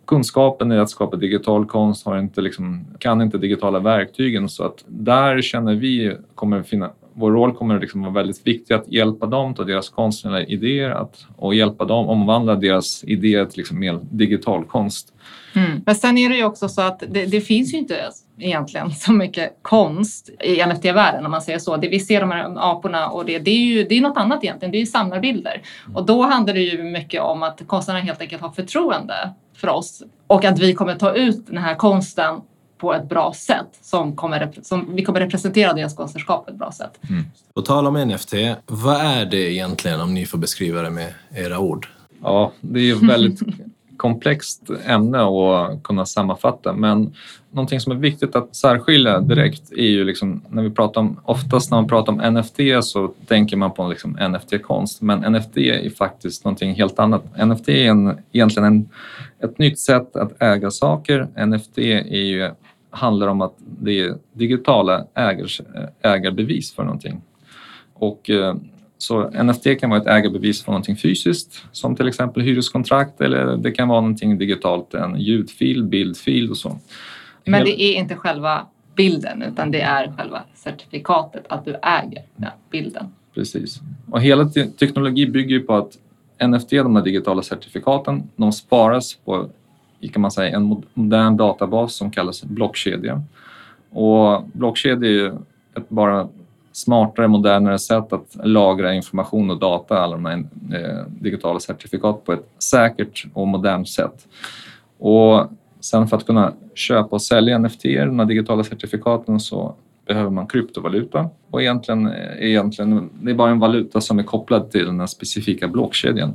kunskapen 0.05 0.73
i 0.73 0.79
att 0.79 0.91
skapa 0.91 1.17
digital 1.17 1.67
konst, 1.67 2.07
har 2.07 2.19
inte 2.19 2.41
liksom, 2.41 2.85
kan 2.99 3.23
inte 3.23 3.39
digitala 3.39 3.79
verktygen 3.79 4.49
så 4.49 4.65
att 4.65 4.85
där 4.87 5.43
känner 5.43 5.75
vi 5.75 6.17
kommer 6.35 6.63
finna, 6.63 6.91
vår 7.13 7.33
roll 7.33 7.55
kommer 7.55 7.81
liksom 7.81 8.03
vara 8.03 8.13
väldigt 8.13 8.47
viktig 8.47 8.75
att 8.75 8.89
hjälpa 8.89 9.27
dem 9.27 9.55
ta 9.55 9.65
deras 9.65 9.89
konstnärliga 9.89 10.47
idéer 10.47 10.91
att, 10.91 11.27
och 11.37 11.55
hjälpa 11.55 11.85
dem 11.85 12.09
omvandla 12.09 12.55
deras 12.55 13.05
idéer 13.05 13.45
till 13.45 13.59
liksom 13.59 13.79
mer 13.79 14.01
digital 14.11 14.65
konst. 14.65 15.13
Mm. 15.55 15.81
Men 15.87 15.95
sen 15.95 16.19
är 16.19 16.29
det 16.29 16.37
ju 16.37 16.45
också 16.45 16.69
så 16.69 16.83
att 16.83 17.03
det, 17.09 17.27
det, 17.27 17.41
finns 17.41 17.75
ju 17.75 17.79
inte 17.79 17.97
egentligen 18.43 18.91
så 18.91 19.13
mycket 19.13 19.59
konst 19.63 20.31
i 20.41 20.67
NFT-världen 20.67 21.25
om 21.25 21.31
man 21.31 21.43
säger 21.43 21.59
så. 21.59 21.77
Det 21.77 21.89
vi 21.89 22.01
ser 22.01 22.21
de 22.21 22.31
här 22.31 22.73
aporna 22.73 23.09
och 23.09 23.25
det, 23.25 23.39
det 23.39 23.51
är 23.51 23.65
ju 23.65 23.85
det 23.85 23.99
är 23.99 24.01
något 24.01 24.17
annat 24.17 24.45
egentligen. 24.45 24.73
Det 24.73 24.79
är 24.79 24.81
ju 24.81 24.87
samlarbilder 24.87 25.63
och 25.95 26.07
då 26.07 26.23
handlar 26.23 26.55
det 26.55 26.61
ju 26.61 26.83
mycket 26.83 27.23
om 27.23 27.43
att 27.43 27.63
konstnärerna 27.67 28.05
helt 28.05 28.21
enkelt 28.21 28.43
har 28.43 28.51
förtroende 28.51 29.31
för 29.57 29.69
oss 29.69 30.03
och 30.27 30.45
att 30.45 30.59
vi 30.59 30.75
kommer 30.75 30.95
ta 30.95 31.15
ut 31.15 31.47
den 31.47 31.59
här 31.59 31.75
konsten 31.75 32.41
på 32.79 32.95
ett 32.95 33.09
bra 33.09 33.33
sätt 33.37 33.79
som, 33.83 34.17
kommer, 34.17 34.53
som 34.63 34.97
vi 34.97 35.05
kommer 35.05 35.21
representera 35.21 35.73
deras 35.73 35.97
konstnärskap 35.97 36.45
på 36.45 36.51
ett 36.51 36.59
bra 36.59 36.73
sätt. 36.73 37.01
Mm. 37.11 37.25
På 37.55 37.63
tal 37.63 37.87
om 37.87 38.09
NFT, 38.09 38.35
vad 38.67 39.01
är 39.01 39.27
det 39.27 39.53
egentligen 39.53 40.01
om 40.01 40.15
ni 40.15 40.27
får 40.27 40.39
beskriva 40.39 40.83
det 40.83 40.91
med 40.91 41.15
era 41.35 41.59
ord? 41.59 41.89
Ja, 42.23 42.53
det 42.61 42.81
är 42.81 42.85
ju 42.85 43.07
väldigt 43.07 43.41
komplext 44.03 44.71
ämne 44.87 45.21
att 45.23 45.83
kunna 45.83 46.07
sammanfatta 46.07 46.73
men 46.73 47.15
någonting 47.51 47.81
som 47.81 47.93
är 47.93 47.97
viktigt 47.97 48.37
att 48.37 48.57
särskilja 48.57 49.21
direkt 49.21 49.73
är 49.73 49.87
ju 49.87 50.05
liksom 50.05 50.43
när 50.49 50.63
vi 50.63 50.71
pratar 50.71 51.01
om, 51.01 51.21
oftast 51.25 51.71
när 51.71 51.79
man 51.79 51.89
pratar 51.89 52.13
om 52.13 52.35
NFT 52.35 52.59
så 52.83 53.13
tänker 53.27 53.57
man 53.57 53.71
på 53.71 53.89
liksom 53.89 54.19
NFT-konst 54.31 55.03
men 55.03 55.33
NFT 55.33 55.57
är 55.57 55.91
faktiskt 55.91 56.45
någonting 56.45 56.75
helt 56.75 56.99
annat. 56.99 57.25
NFT 57.47 57.69
är 57.69 57.91
en, 57.91 58.19
egentligen 58.33 58.67
en, 58.67 58.89
ett 59.43 59.59
nytt 59.59 59.79
sätt 59.79 60.17
att 60.17 60.43
äga 60.43 60.71
saker. 60.71 61.47
NFT 61.47 61.79
är 61.79 62.23
ju, 62.23 62.51
handlar 62.91 63.27
om 63.27 63.41
att 63.41 63.55
det 63.59 64.01
är 64.01 64.15
digitala 64.33 65.07
ägars, 65.15 65.61
ägarbevis 66.03 66.75
för 66.75 66.85
någonting. 66.85 67.23
Och 67.95 68.31
eh, 68.31 68.55
så 69.03 69.31
NFT 69.45 69.81
kan 69.81 69.91
vara 69.91 70.01
ett 70.01 70.07
ägarbevis 70.07 70.65
för 70.65 70.73
någonting 70.73 70.97
fysiskt 70.97 71.65
som 71.73 71.97
till 71.97 72.09
exempel 72.09 72.43
hyreskontrakt 72.43 73.21
eller 73.21 73.57
det 73.57 73.71
kan 73.71 73.89
vara 73.89 74.01
någonting 74.01 74.39
digitalt, 74.39 74.95
en 74.95 75.21
ljudfil, 75.21 75.85
bildfil 75.85 76.51
och 76.51 76.57
så. 76.57 76.79
Men 77.45 77.65
det 77.65 77.83
är 77.83 77.95
inte 77.95 78.17
själva 78.17 78.67
bilden 78.97 79.43
utan 79.43 79.71
det 79.71 79.81
är 79.81 80.13
själva 80.17 80.43
certifikatet 80.55 81.45
att 81.49 81.65
du 81.65 81.75
äger 81.83 82.23
den 82.37 82.51
bilden. 82.71 83.07
Precis. 83.35 83.81
Och 84.11 84.23
hela 84.23 84.49
teknologi 84.79 85.27
bygger 85.27 85.61
på 85.61 85.75
att 85.75 85.99
NFT, 86.49 86.71
de 86.71 86.97
här 86.97 87.03
digitala 87.03 87.43
certifikaten, 87.43 88.23
de 88.37 88.53
sparas 88.53 89.15
på 89.15 89.51
kan 90.13 90.23
man 90.23 90.31
säga, 90.31 90.57
en 90.57 90.83
modern 90.95 91.37
databas 91.37 91.95
som 91.95 92.11
kallas 92.11 92.43
blockkedja. 92.45 93.23
Och 93.91 94.45
blockkedja 94.53 95.09
är 95.09 95.13
ju 95.13 95.27
ett 95.77 95.89
bara 95.89 96.29
smartare, 96.73 97.29
modernare 97.29 97.79
sätt 97.79 98.13
att 98.13 98.37
lagra 98.45 98.95
information 98.95 99.51
och 99.51 99.59
data, 99.59 99.99
alla 99.99 100.17
de 100.17 100.25
här 100.25 100.45
eh, 100.73 101.07
digitala 101.09 101.61
certifikat 101.61 102.25
på 102.25 102.33
ett 102.33 102.49
säkert 102.59 103.27
och 103.35 103.49
modernt 103.49 103.89
sätt. 103.89 104.27
Och 104.99 105.47
sen 105.81 106.09
för 106.09 106.17
att 106.17 106.27
kunna 106.27 106.53
köpa 106.75 107.09
och 107.17 107.23
sälja 107.23 107.59
NFT, 107.59 107.83
de 107.83 108.19
här 108.19 108.27
digitala 108.27 108.65
certifikaten, 108.65 109.41
så 109.41 109.75
behöver 110.07 110.31
man 110.31 110.47
kryptovaluta. 110.47 111.31
Och 111.51 111.63
egentligen, 111.63 112.13
egentligen, 112.39 113.11
det 113.23 113.31
är 113.31 113.35
bara 113.35 113.51
en 113.51 113.59
valuta 113.59 114.01
som 114.01 114.19
är 114.19 114.23
kopplad 114.23 114.71
till 114.71 114.85
den 114.85 115.09
specifika 115.09 115.69
blockkedjan. 115.69 116.35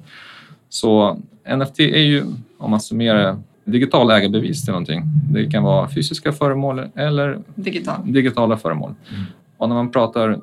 Så 0.70 1.20
NFT 1.58 1.80
är 1.80 2.02
ju, 2.02 2.24
om 2.58 2.72
man 2.72 2.80
summerar 2.80 3.38
digital 3.64 4.12
ägarbevis 4.12 4.64
till 4.66 4.72
någonting. 4.72 5.04
Det 5.32 5.52
kan 5.52 5.64
vara 5.64 5.90
fysiska 5.90 6.32
föremål 6.32 6.82
eller 6.96 7.40
Digital. 7.56 7.96
digitala 8.06 8.58
föremål. 8.58 8.94
Mm. 9.10 9.26
Och 9.58 9.70
när 9.70 9.76
man 9.76 9.92
pratar 9.92 10.40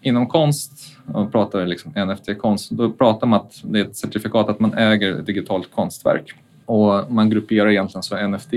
inom 0.00 0.26
konst 0.26 0.72
och 1.12 1.32
pratar 1.32 1.66
liksom 1.66 1.92
NFT-konst, 1.92 2.70
då 2.70 2.90
pratar 2.90 3.26
man 3.26 3.40
att 3.40 3.60
det 3.64 3.80
är 3.80 3.84
ett 3.84 3.96
certifikat 3.96 4.48
att 4.48 4.60
man 4.60 4.74
äger 4.74 5.18
ett 5.18 5.26
digitalt 5.26 5.74
konstverk. 5.74 6.34
Och 6.66 7.12
man 7.12 7.30
grupperar 7.30 7.70
egentligen 7.70 8.02
så 8.02 8.28
NFT 8.28 8.52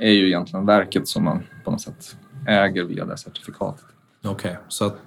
är 0.00 0.10
ju 0.10 0.26
egentligen 0.26 0.66
verket 0.66 1.08
som 1.08 1.24
man 1.24 1.42
på 1.64 1.70
något 1.70 1.80
sätt 1.80 2.16
äger 2.48 2.84
via 2.84 3.04
det 3.04 3.18
certifikatet. 3.18 3.84
Okej, 4.24 4.50
okay, 4.50 4.62
så 4.68 4.86
att 4.86 4.98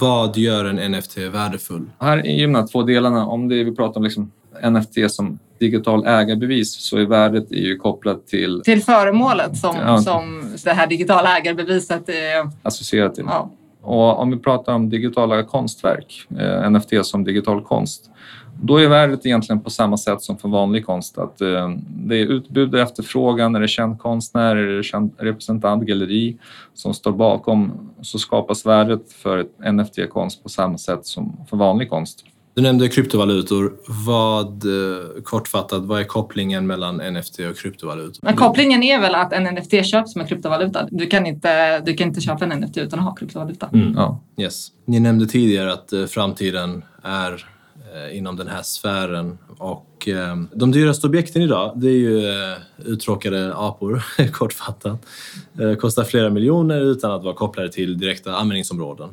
vad 0.00 0.36
gör 0.36 0.64
en 0.64 0.92
NFT 0.92 1.18
värdefull? 1.18 1.90
Här 1.98 2.18
är 2.18 2.38
ju 2.38 2.46
de 2.46 2.54
här 2.54 2.66
två 2.66 2.82
delarna. 2.82 3.26
Om 3.26 3.48
det 3.48 3.64
vi 3.64 3.76
pratar 3.76 4.00
om 4.00 4.04
liksom 4.04 4.32
NFT 4.62 5.10
som 5.10 5.38
digital 5.58 6.06
ägarbevis 6.06 6.74
så 6.80 6.96
är 6.96 7.04
värdet 7.04 7.52
är 7.52 7.56
ju 7.56 7.76
kopplat 7.76 8.26
till... 8.26 8.62
Till 8.64 8.82
föremålet 8.82 9.56
som, 9.56 9.76
ja. 9.76 9.98
som 9.98 10.52
det 10.64 10.70
här 10.70 10.86
digitala 10.86 11.38
ägarbeviset 11.38 12.08
är 12.08 12.50
associerat 12.62 13.14
till. 13.14 13.24
Ja. 13.26 13.50
Och 13.82 14.18
om 14.18 14.30
vi 14.30 14.36
pratar 14.36 14.74
om 14.74 14.90
digitala 14.90 15.42
konstverk, 15.42 16.26
eh, 16.38 16.70
NFT 16.70 16.92
som 17.02 17.24
digital 17.24 17.62
konst, 17.62 18.10
då 18.62 18.76
är 18.76 18.88
värdet 18.88 19.26
egentligen 19.26 19.60
på 19.60 19.70
samma 19.70 19.96
sätt 19.96 20.22
som 20.22 20.38
för 20.38 20.48
vanlig 20.48 20.86
konst. 20.86 21.18
Att 21.18 21.40
eh, 21.40 21.70
det 21.88 22.16
är 22.16 22.26
utbud 22.26 22.74
och 22.74 22.80
efterfrågan, 22.80 23.54
är 23.54 23.60
det 23.60 23.68
känd 23.68 23.98
konstnär, 23.98 24.56
är 24.56 24.76
det 24.76 24.82
känd 24.82 25.10
representant, 25.18 25.82
galleri 25.82 26.36
som 26.74 26.94
står 26.94 27.12
bakom 27.12 27.90
så 28.02 28.18
skapas 28.18 28.66
värdet 28.66 29.12
för 29.12 29.46
NFT-konst 29.72 30.42
på 30.42 30.48
samma 30.48 30.78
sätt 30.78 31.06
som 31.06 31.36
för 31.50 31.56
vanlig 31.56 31.90
konst. 31.90 32.24
Du 32.54 32.62
nämnde 32.62 32.88
kryptovalutor. 32.88 33.72
Vad, 34.06 34.64
eh, 34.64 35.22
kortfattat, 35.22 35.82
vad 35.82 36.00
är 36.00 36.04
kopplingen 36.04 36.66
mellan 36.66 36.96
NFT 36.96 37.40
och 37.50 37.56
kryptovalutor? 37.56 38.18
Men 38.22 38.36
kopplingen 38.36 38.82
är 38.82 39.00
väl 39.00 39.14
att 39.14 39.32
en 39.32 39.54
NFT 39.54 39.84
köps 39.84 40.12
som 40.12 40.20
en 40.20 40.26
kryptovaluta. 40.26 40.88
Du 40.90 41.06
kan 41.06 41.26
inte, 41.26 41.80
du 41.80 41.94
kan 41.94 42.08
inte 42.08 42.20
köpa 42.20 42.44
en 42.44 42.60
NFT 42.60 42.76
utan 42.76 42.98
att 42.98 43.04
ha 43.04 43.14
kryptovaluta. 43.14 43.70
Mm. 43.72 43.94
Ja. 43.96 44.20
Yes. 44.36 44.68
Ni 44.84 45.00
nämnde 45.00 45.26
tidigare 45.26 45.72
att 45.72 45.92
eh, 45.92 46.04
framtiden 46.04 46.84
är 47.02 47.46
eh, 47.94 48.16
inom 48.16 48.36
den 48.36 48.48
här 48.48 48.62
sfären 48.62 49.38
och 49.58 49.90
de 50.52 50.72
dyraste 50.72 51.06
objekten 51.06 51.42
idag 51.42 51.72
det 51.76 51.88
är 51.88 51.98
ju 51.98 52.22
uttråkade 52.84 53.54
apor, 53.54 54.04
kortfattat. 54.32 55.06
Kostar 55.80 56.04
flera 56.04 56.30
miljoner 56.30 56.80
utan 56.80 57.10
att 57.10 57.24
vara 57.24 57.34
kopplade 57.34 57.72
till 57.72 57.98
direkta 57.98 58.36
användningsområden. 58.36 59.08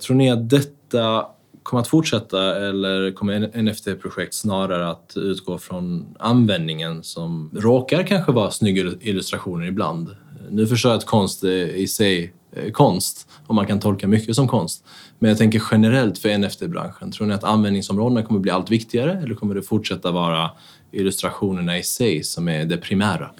Tror 0.00 0.16
ni 0.16 0.30
att 0.30 0.50
detta 0.50 1.26
kommer 1.70 1.80
att 1.80 1.88
fortsätta 1.88 2.68
eller 2.68 3.10
kommer 3.10 3.62
NFT-projekt 3.62 4.34
snarare 4.34 4.90
att 4.90 5.12
utgå 5.16 5.58
från 5.58 6.16
användningen 6.18 7.02
som 7.02 7.50
råkar 7.54 8.02
kanske 8.02 8.32
vara 8.32 8.50
snygga 8.50 8.92
illustrationer 9.00 9.66
ibland? 9.66 10.16
Nu 10.50 10.66
förstår 10.66 10.90
jag 10.90 10.98
att 10.98 11.06
konst 11.06 11.44
i 11.44 11.86
sig 11.86 12.32
är 12.56 12.70
konst 12.70 13.28
och 13.46 13.54
man 13.54 13.66
kan 13.66 13.80
tolka 13.80 14.08
mycket 14.08 14.36
som 14.36 14.48
konst. 14.48 14.84
Men 15.18 15.28
jag 15.28 15.38
tänker 15.38 15.62
generellt 15.70 16.18
för 16.18 16.38
NFT-branschen. 16.38 17.12
Tror 17.12 17.26
ni 17.26 17.34
att 17.34 17.44
användningsområdena 17.44 18.22
kommer 18.22 18.40
bli 18.40 18.50
allt 18.50 18.70
viktigare 18.70 19.20
eller 19.22 19.34
kommer 19.34 19.54
det 19.54 19.62
fortsätta 19.62 20.10
vara 20.10 20.50
illustrationerna 20.92 21.78
i 21.78 21.82
sig 21.82 22.22
som 22.22 22.48
är 22.48 22.64
det 22.64 22.76
primära? 22.76 23.30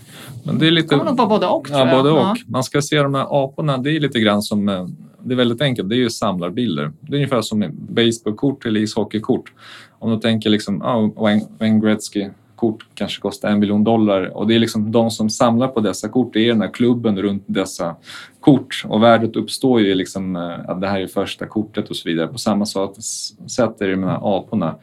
Men 0.45 0.59
det 0.59 0.67
är 0.67 0.71
lite... 0.71 0.89
kommer 0.89 1.05
nog 1.05 1.17
vara 1.17 1.29
både 1.29 1.47
och. 1.47 1.69
Ja, 1.71 1.97
både 1.97 2.11
och. 2.11 2.37
Man 2.47 2.65
ska 2.65 2.83
se 2.83 3.03
de 3.03 3.15
här 3.15 3.45
aporna, 3.45 3.79
det 3.79 3.91
är 3.91 4.01
lite 4.01 4.21
grann 4.21 4.43
som 4.43 4.69
eh, 4.69 4.87
det 5.25 5.35
är 5.35 5.37
väldigt 5.37 5.63
enkelt. 5.63 5.89
Det 5.89 5.95
är 5.95 5.99
ju 5.99 6.11
samlarbilder. 6.11 6.93
Det 7.01 7.13
är 7.13 7.17
ungefär 7.17 7.43
som 7.43 7.65
baseballkort 7.73 8.67
eller 8.67 8.81
ishockeykort. 8.81 9.53
Om 9.99 10.11
du 10.11 10.19
tänker 10.19 10.51
liksom, 10.51 10.83
oh, 10.83 11.39
Wayne 11.59 11.81
Gretzky 11.81 12.29
kort 12.61 12.87
kanske 12.95 13.21
kostar 13.21 13.49
en 13.51 13.59
miljon 13.59 13.85
dollar 13.85 14.37
och 14.37 14.47
det 14.47 14.55
är 14.55 14.59
liksom 14.59 14.93
de 14.93 15.11
som 15.11 15.31
samlar 15.31 15.69
på 15.69 15.81
dessa 15.81 16.09
kort, 16.09 16.33
det 16.33 16.41
är 16.41 16.49
den 16.49 16.61
här 16.61 16.73
klubben 16.73 17.23
runt 17.23 17.43
dessa 17.47 17.97
kort 18.41 18.85
och 18.89 19.03
värdet 19.03 19.37
uppstår 19.37 19.81
ju 19.81 19.95
liksom 19.95 20.37
eh, 20.37 20.71
att 20.71 20.81
det 20.81 20.87
här 20.87 21.01
är 21.01 21.07
första 21.07 21.47
kortet 21.47 21.91
och 21.91 21.97
så 21.97 22.09
vidare. 22.09 22.29
På 22.29 22.39
samma 22.39 22.67
sätt 22.67 23.81
är 23.81 23.89
det 23.89 23.97
med 23.97 24.09
de 24.09 24.13
här 24.13 24.39
aporna. 24.39 24.75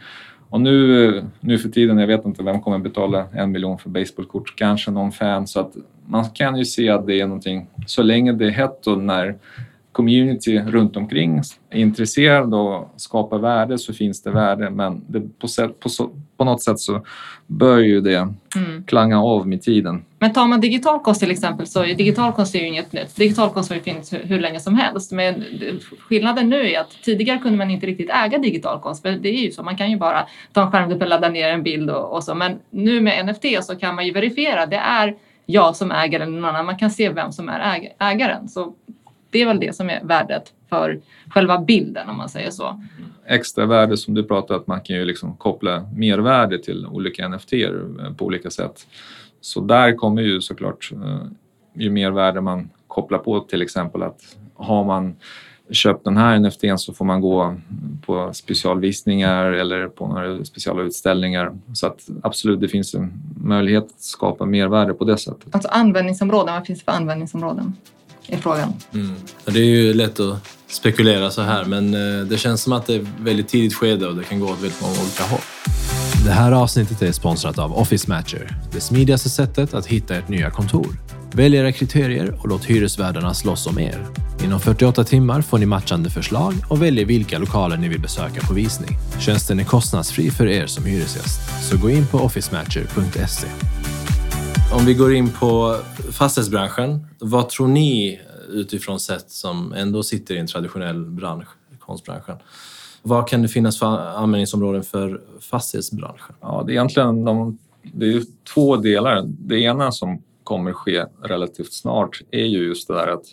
Och 0.49 0.61
nu, 0.61 1.23
nu 1.39 1.57
för 1.57 1.69
tiden, 1.69 1.97
jag 1.97 2.07
vet 2.07 2.25
inte 2.25 2.43
vem 2.43 2.61
kommer 2.61 2.79
betala 2.79 3.25
en 3.33 3.51
miljon 3.51 3.77
för 3.77 3.89
baseballkort, 3.89 4.55
kanske 4.55 4.91
någon 4.91 5.11
fan. 5.11 5.47
Så 5.47 5.59
att 5.59 5.75
man 6.05 6.25
kan 6.29 6.57
ju 6.57 6.65
se 6.65 6.89
att 6.89 7.07
det 7.07 7.19
är 7.19 7.27
någonting, 7.27 7.67
så 7.85 8.03
länge 8.03 8.33
det 8.33 8.45
är 8.45 8.51
hett 8.51 8.87
och 8.87 8.97
när 8.97 9.35
community 9.97 10.59
runt 10.59 10.97
omkring 10.97 11.41
är 11.69 11.79
intresserad 11.79 12.53
och 12.53 12.93
skapar 12.95 13.39
värde 13.39 13.77
så 13.77 13.93
finns 13.93 14.21
det 14.21 14.31
värde 14.31 14.69
men 14.69 15.05
det, 15.07 15.19
på, 15.19 15.47
på, 15.79 15.89
på, 16.37 16.43
något 16.43 16.61
sätt 16.61 16.79
så 16.79 17.05
bör 17.47 17.77
ju 17.77 18.01
det 18.01 18.15
mm. 18.55 18.83
klanga 18.87 19.19
av 19.21 19.47
med 19.47 19.61
tiden. 19.61 20.05
Men 20.19 20.33
tar 20.33 20.47
man 20.47 20.61
digital 20.61 20.99
konst 20.99 21.21
till 21.21 21.31
exempel 21.31 21.67
så 21.67 21.83
är 21.83 21.95
digital 21.95 22.33
konst 22.33 22.55
är 22.55 22.59
ju 22.59 22.67
inget 22.67 22.93
nytt. 22.93 23.15
Digital 23.15 23.49
konst 23.49 23.69
har 23.69 23.75
ju 23.75 23.83
funnits 23.83 24.13
hur, 24.13 24.23
hur 24.23 24.39
länge 24.39 24.59
som 24.59 24.75
helst 24.75 25.11
men 25.11 25.43
skillnaden 25.99 26.49
nu 26.49 26.71
är 26.71 26.79
att 26.79 26.91
tidigare 27.03 27.37
kunde 27.39 27.57
man 27.57 27.71
inte 27.71 27.87
riktigt 27.87 28.09
äga 28.09 28.37
digital 28.37 28.79
konst 28.79 29.01
för 29.01 29.11
det 29.11 29.29
är 29.29 29.43
ju 29.45 29.51
så, 29.51 29.63
man 29.63 29.77
kan 29.77 29.91
ju 29.91 29.97
bara 29.97 30.27
ta 30.53 30.61
en 30.61 30.71
skärmdump 30.71 31.01
och 31.01 31.07
ladda 31.07 31.29
ner 31.29 31.49
en 31.49 31.63
bild 31.63 31.89
och, 31.89 32.15
och 32.15 32.23
så 32.23 32.35
men 32.35 32.59
nu 32.69 33.01
med 33.01 33.25
NFT 33.25 33.45
så 33.61 33.75
kan 33.75 33.95
man 33.95 34.05
ju 34.05 34.13
verifiera 34.13 34.65
det 34.65 34.77
är 34.77 35.15
jag 35.49 35.75
som 35.75 35.91
äger 35.91 36.19
eller 36.19 36.31
någon 36.31 36.45
annan. 36.45 36.65
Man 36.65 36.77
kan 36.77 36.91
se 36.91 37.09
vem 37.09 37.31
som 37.31 37.49
är 37.49 37.75
äg 37.75 37.95
ägaren. 37.99 38.47
Så 38.47 38.73
det 39.29 39.41
är 39.41 39.45
väl 39.45 39.59
det 39.59 39.75
som 39.75 39.89
är 39.89 40.03
värdet 40.03 40.53
för 40.69 40.99
själva 41.29 41.59
bilden 41.59 42.09
om 42.09 42.17
man 42.17 42.29
säger 42.29 42.51
så. 42.51 42.83
Extra 43.25 43.65
värde 43.65 43.97
som 43.97 44.13
du 44.13 44.23
pratar 44.23 44.55
att 44.55 44.67
man 44.67 44.81
kan 44.81 44.95
ju 44.95 45.05
liksom 45.05 45.37
koppla 45.37 45.89
mervärde 45.95 46.63
till 46.63 46.85
olika 46.85 47.27
NFT 47.27 47.51
på 48.17 48.25
olika 48.25 48.49
sätt. 48.49 48.87
Så 49.41 49.61
där 49.61 49.95
kommer 49.95 50.21
ju 50.21 50.41
såklart 50.41 50.91
eh, 50.93 51.27
ju 51.73 51.89
mer 51.89 52.11
värde 52.11 52.41
man 52.41 52.69
kopplar 52.87 53.19
på 53.19 53.39
till 53.39 53.61
exempel 53.61 54.03
att 54.03 54.21
har 54.55 54.83
man 54.83 55.15
köpt 55.71 56.03
den 56.03 56.17
här 56.17 56.39
NFT 56.39 56.61
så 56.77 56.93
får 56.93 57.05
man 57.05 57.21
gå 57.21 57.55
på 58.05 58.33
specialvisningar 58.33 59.45
eller 59.51 59.87
på 59.87 60.07
några 60.07 60.45
speciella 60.45 60.81
utställningar. 60.81 61.57
Så 61.73 61.87
att 61.87 62.09
absolut, 62.23 62.61
det 62.61 62.67
finns 62.67 62.93
en 62.93 63.13
möjlighet 63.37 63.83
att 63.83 64.01
skapa 64.01 64.45
mervärde 64.45 64.93
på 64.93 65.05
det 65.05 65.17
sättet. 65.17 65.55
Alltså 65.55 65.69
användningsområden, 65.69 66.53
vad 66.53 66.65
finns 66.65 66.79
det 66.79 66.85
för 66.85 66.91
användningsområden? 66.91 67.75
Är 68.27 68.37
frågan. 68.37 68.73
Mm. 68.93 69.15
Det 69.45 69.59
är 69.59 69.65
ju 69.65 69.93
lätt 69.93 70.19
att 70.19 70.39
spekulera 70.67 71.31
så 71.31 71.41
här, 71.41 71.65
men 71.65 71.93
eh, 71.93 72.25
det 72.25 72.37
känns 72.37 72.61
som 72.61 72.73
att 72.73 72.87
det 72.87 72.95
är 72.95 73.07
väldigt 73.19 73.47
tidigt 73.47 73.73
skede 73.73 74.07
och 74.07 74.15
det 74.15 74.23
kan 74.23 74.39
gå 74.39 74.47
åt 74.47 74.61
väldigt 74.61 74.81
många 74.81 74.93
olika 74.93 75.23
håll. 75.23 75.41
Det 76.25 76.31
här 76.31 76.51
avsnittet 76.51 77.01
är 77.01 77.11
sponsrat 77.11 77.59
av 77.59 77.77
Office 77.77 78.09
Matcher, 78.09 78.57
det 78.73 78.81
smidigaste 78.81 79.29
sättet 79.29 79.73
att 79.73 79.85
hitta 79.85 80.15
ett 80.15 80.29
nya 80.29 80.51
kontor. 80.51 80.87
Välj 81.33 81.57
era 81.57 81.71
kriterier 81.71 82.39
och 82.39 82.47
låt 82.47 82.65
hyresvärdarna 82.65 83.33
slåss 83.33 83.67
om 83.67 83.79
er. 83.79 84.05
Inom 84.43 84.59
48 84.59 85.03
timmar 85.03 85.41
får 85.41 85.57
ni 85.57 85.65
matchande 85.65 86.09
förslag 86.09 86.53
och 86.69 86.81
väljer 86.81 87.05
vilka 87.05 87.39
lokaler 87.39 87.77
ni 87.77 87.87
vill 87.87 88.01
besöka 88.01 88.41
på 88.47 88.53
visning. 88.53 88.89
Tjänsten 89.19 89.59
är 89.59 89.63
kostnadsfri 89.63 90.31
för 90.31 90.47
er 90.47 90.67
som 90.67 90.85
hyresgäst, 90.85 91.69
så 91.69 91.77
gå 91.77 91.89
in 91.89 92.07
på 92.07 92.17
officematcher.se. 92.17 93.47
Om 94.73 94.85
vi 94.85 94.93
går 94.93 95.15
in 95.15 95.29
på 95.29 95.77
fastighetsbranschen, 96.11 97.07
vad 97.19 97.49
tror 97.49 97.67
ni 97.67 98.13
eh, 98.13 98.55
utifrån 98.55 98.99
sett 98.99 99.31
som 99.31 99.73
ändå 99.73 100.03
sitter 100.03 100.35
i 100.35 100.37
en 100.37 100.47
traditionell 100.47 101.05
bransch, 101.05 101.47
konstbranschen? 101.79 102.35
Vad 103.01 103.27
kan 103.27 103.41
det 103.41 103.47
finnas 103.47 103.79
för 103.79 103.85
användningsområden 104.17 104.83
för 104.83 105.21
fastighetsbranschen? 105.39 106.35
Ja, 106.41 106.63
det 106.65 106.71
är 106.71 106.73
egentligen 106.73 107.25
de, 107.25 107.57
det 107.81 108.13
är 108.13 108.23
två 108.53 108.77
delar. 108.77 109.23
Det 109.25 109.59
ena 109.59 109.91
som 109.91 110.21
kommer 110.43 110.73
ske 110.73 111.05
relativt 111.23 111.73
snart 111.73 112.21
är 112.31 112.45
ju 112.45 112.63
just 112.63 112.87
det 112.87 112.93
där 112.93 113.07
att 113.07 113.25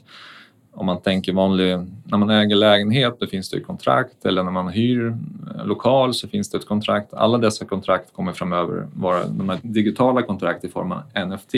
om 0.75 0.87
man 0.87 1.01
tänker 1.01 1.33
vanlig, 1.33 1.79
när 2.05 2.19
man 2.19 2.31
äger 2.31 2.57
lägenhet 2.57 3.17
då 3.21 3.27
finns 3.27 3.51
det 3.51 3.57
ett 3.57 3.67
kontrakt 3.67 4.25
eller 4.25 4.43
när 4.43 4.51
man 4.51 4.69
hyr 4.69 5.07
eh, 5.07 5.67
lokal 5.67 6.15
så 6.15 6.29
finns 6.29 6.51
det 6.51 6.59
ett 6.59 6.67
kontrakt. 6.67 7.15
Alla 7.15 7.39
dessa 7.39 7.65
kontrakt 7.65 8.13
kommer 8.13 8.33
framöver 8.33 8.89
vara 8.95 9.25
de 9.27 9.49
här 9.49 9.59
digitala 9.63 10.23
kontrakt 10.23 10.65
i 10.65 10.69
form 10.69 10.93
av 10.93 11.27
NFT 11.27 11.53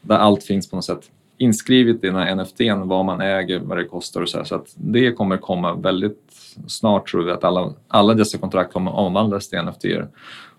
där 0.00 0.16
allt 0.16 0.44
finns 0.44 0.70
på 0.70 0.76
något 0.76 0.84
sätt 0.84 1.10
inskrivet 1.38 2.04
i 2.04 2.06
den 2.06 2.16
här 2.16 2.34
NFT, 2.34 2.60
vad 2.84 3.04
man 3.04 3.20
äger, 3.20 3.58
vad 3.58 3.78
det 3.78 3.84
kostar 3.84 4.20
och 4.20 4.28
så 4.28 4.38
här. 4.38 4.44
Så 4.44 4.54
att 4.54 4.66
det 4.74 5.12
kommer 5.12 5.36
komma 5.36 5.74
väldigt 5.74 6.32
snart 6.66 7.10
tror 7.10 7.22
vi 7.22 7.30
att 7.30 7.44
alla, 7.44 7.72
alla 7.88 8.14
dessa 8.14 8.38
kontrakt 8.38 8.72
kommer 8.72 8.94
omvandlas 8.94 9.48
till 9.48 9.62
NFT. 9.62 9.84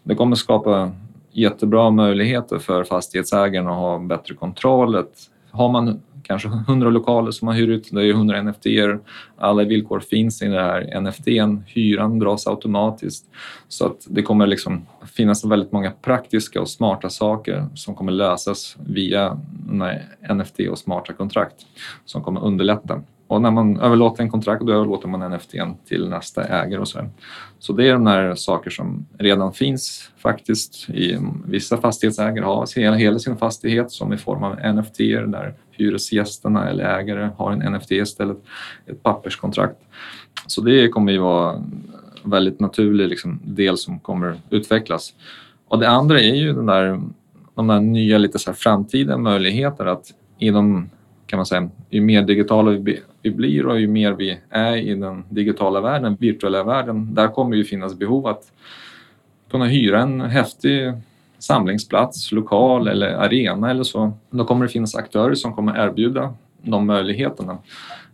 Det 0.04 0.16
kommer 0.16 0.36
skapa 0.36 0.92
jättebra 1.32 1.90
möjligheter 1.90 2.60
för 2.60 2.84
fastighetsägarna 2.84 3.72
att 3.72 3.78
ha 3.78 4.00
bättre 4.00 4.36
kontroll. 4.36 5.06
Har 5.52 5.70
man 5.70 6.02
kanske 6.24 6.48
100 6.48 6.90
lokaler 6.90 7.32
som 7.32 7.46
man 7.46 7.56
hyr 7.56 7.68
ut. 7.68 7.90
Det 7.92 8.04
är 8.04 8.10
100 8.10 8.42
NFT-er, 8.42 9.00
Alla 9.38 9.64
villkor 9.64 10.00
finns 10.00 10.42
i 10.42 10.46
det 10.46 10.62
här 10.62 11.02
NFT. 11.02 11.28
Hyran 11.66 12.20
dras 12.20 12.48
automatiskt. 12.48 13.26
Så 13.68 13.86
att 13.86 14.08
det 14.10 14.22
kommer 14.22 14.48
liksom 14.48 14.86
finnas 15.16 15.46
väldigt 15.46 15.72
många 15.72 15.92
praktiska 15.92 16.62
och 16.62 16.70
smarta 16.70 17.10
saker 17.10 17.68
som 17.76 17.96
kommer 17.96 18.12
lösas 18.12 18.78
via 18.80 19.38
NFT 20.34 20.60
och 20.70 20.78
smarta 20.78 21.14
kontrakt 21.14 21.66
som 22.06 22.24
kommer 22.24 22.44
underlätta. 22.44 23.02
Och 23.30 23.42
när 23.42 23.52
man 23.52 23.80
överlåter 23.80 24.24
en 24.24 24.30
kontrakt 24.30 24.66
då 24.66 24.74
överlåter 24.74 25.08
man 25.08 25.32
NFT 25.32 25.54
till 25.88 26.10
nästa 26.10 26.44
ägare 26.44 26.82
och 26.82 26.88
så. 26.88 27.10
Så 27.60 27.74
det 27.74 27.88
är 27.88 27.94
de 27.94 28.04
där 28.04 28.36
saker 28.36 28.70
som 28.70 29.06
redan 29.18 29.54
finns 29.54 30.12
faktiskt. 30.18 30.90
I, 30.90 31.18
vissa 31.46 31.78
fastighetsägare 31.78 32.46
har 32.46 32.80
hela, 32.80 32.96
hela 32.96 33.20
sin 33.20 33.38
fastighet 33.38 33.92
som 33.92 34.14
i 34.14 34.18
form 34.18 34.44
av 34.44 34.76
NFT 34.76 34.98
där 35.28 35.54
hyresgästerna 35.72 36.70
eller 36.70 37.00
ägare 37.00 37.30
har 37.38 37.52
en 37.52 37.74
NFT 37.74 37.92
istället, 37.92 38.38
ett 38.86 39.04
papperskontrakt. 39.04 39.78
Så 40.48 40.62
det 40.62 40.90
kommer 40.90 41.12
ju 41.12 41.18
vara 41.18 41.54
en 41.54 41.84
väldigt 42.24 42.60
naturlig 42.60 43.08
liksom, 43.08 43.40
del 43.44 43.78
som 43.78 44.00
kommer 44.00 44.38
utvecklas. 44.50 45.14
Och 45.68 45.80
det 45.80 45.90
andra 45.90 46.22
är 46.22 46.36
ju 46.36 46.54
den 46.54 46.66
där, 46.66 47.02
de 47.56 47.68
där 47.68 47.80
nya 47.80 48.18
lite 48.18 48.40
så 48.40 48.50
här 48.50 48.56
framtida 48.56 49.18
möjligheter 49.18 49.86
att 49.86 50.06
inom 50.38 50.90
kan 51.30 51.38
man 51.38 51.46
säga, 51.46 51.70
ju 51.90 52.02
mer 52.02 52.22
digitala 52.22 52.72
vi 53.22 53.32
blir 53.32 53.66
och 53.66 53.80
ju 53.80 53.88
mer 53.88 54.12
vi 54.12 54.40
är 54.50 54.76
i 54.76 54.96
den 54.96 55.24
digitala 55.30 55.82
världen, 55.82 56.18
virtuella 56.20 56.64
världen, 56.64 57.14
där 57.14 57.28
kommer 57.28 57.56
ju 57.56 57.64
finnas 57.64 57.98
behov 57.98 58.28
att 58.28 58.52
kunna 59.52 59.66
hyra 59.66 60.02
en 60.02 60.22
häftig 60.22 60.94
samlingsplats, 61.40 62.32
lokal 62.32 62.88
eller 62.88 63.08
arena 63.08 63.72
eller 63.72 63.84
så. 63.84 64.12
Då 64.30 64.46
kommer 64.46 64.66
det 64.66 64.72
finnas 64.72 64.96
aktörer 64.96 65.36
som 65.36 65.54
kommer 65.54 65.88
erbjuda 65.88 66.34
de 66.62 66.88
möjligheterna. 66.88 67.58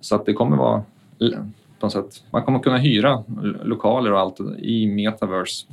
Så 0.02 0.16
att 0.16 0.26
det 0.26 0.34
kommer 0.34 0.58
vara 0.58 0.84
på 1.80 1.86
något 1.86 1.94
sätt, 1.94 2.24
man 2.32 2.44
kommer 2.44 2.60
kunna 2.60 2.78
hyra 2.78 3.24
lokaler 3.64 4.14
och 4.14 4.20
allt 4.20 4.40
i 4.60 4.88
metaverse. 4.88 5.68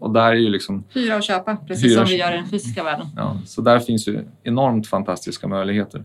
Och 0.00 0.10
där 0.12 0.30
är 0.30 0.34
ju 0.34 0.48
liksom... 0.48 0.84
Hyra 0.94 1.16
och 1.16 1.22
köpa, 1.22 1.56
precis 1.56 1.94
som 1.94 2.04
vi 2.04 2.16
gör 2.16 2.32
i 2.32 2.36
den 2.36 2.46
fysiska 2.46 2.84
världen. 2.84 3.06
Ja, 3.16 3.38
så 3.46 3.62
där 3.62 3.78
finns 3.78 4.08
ju 4.08 4.24
enormt 4.42 4.86
fantastiska 4.86 5.48
möjligheter 5.48 6.04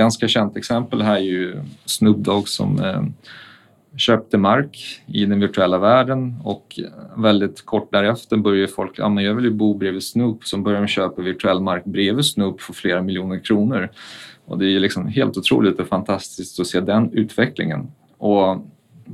ganska 0.00 0.28
känt 0.28 0.56
exempel 0.56 1.02
här 1.02 1.16
är 1.16 1.20
ju 1.20 1.62
Snoop 1.84 2.16
Dogg 2.16 2.48
som 2.48 2.80
eh, 2.80 3.02
köpte 3.96 4.38
mark 4.38 5.02
i 5.06 5.24
den 5.24 5.40
virtuella 5.40 5.78
världen 5.78 6.34
och 6.44 6.80
väldigt 7.16 7.66
kort 7.66 7.92
därefter 7.92 8.36
började 8.36 8.68
folk, 8.68 8.98
ja 8.98 9.08
men 9.08 9.24
jag 9.24 9.34
vill 9.34 9.44
ju 9.44 9.50
bo 9.50 9.74
bredvid 9.74 10.02
Snoop, 10.02 10.44
som 10.44 10.62
börjar 10.62 10.86
köpa 10.86 11.22
virtuell 11.22 11.60
mark 11.60 11.84
bredvid 11.84 12.24
Snoop 12.24 12.60
för 12.60 12.72
flera 12.72 13.02
miljoner 13.02 13.38
kronor. 13.38 13.88
Och 14.44 14.58
det 14.58 14.64
är 14.64 14.70
ju 14.70 14.80
liksom 14.80 15.08
helt 15.08 15.36
otroligt 15.36 15.80
och 15.80 15.88
fantastiskt 15.88 16.60
att 16.60 16.66
se 16.66 16.80
den 16.80 17.12
utvecklingen. 17.12 17.90
Och 18.18 18.66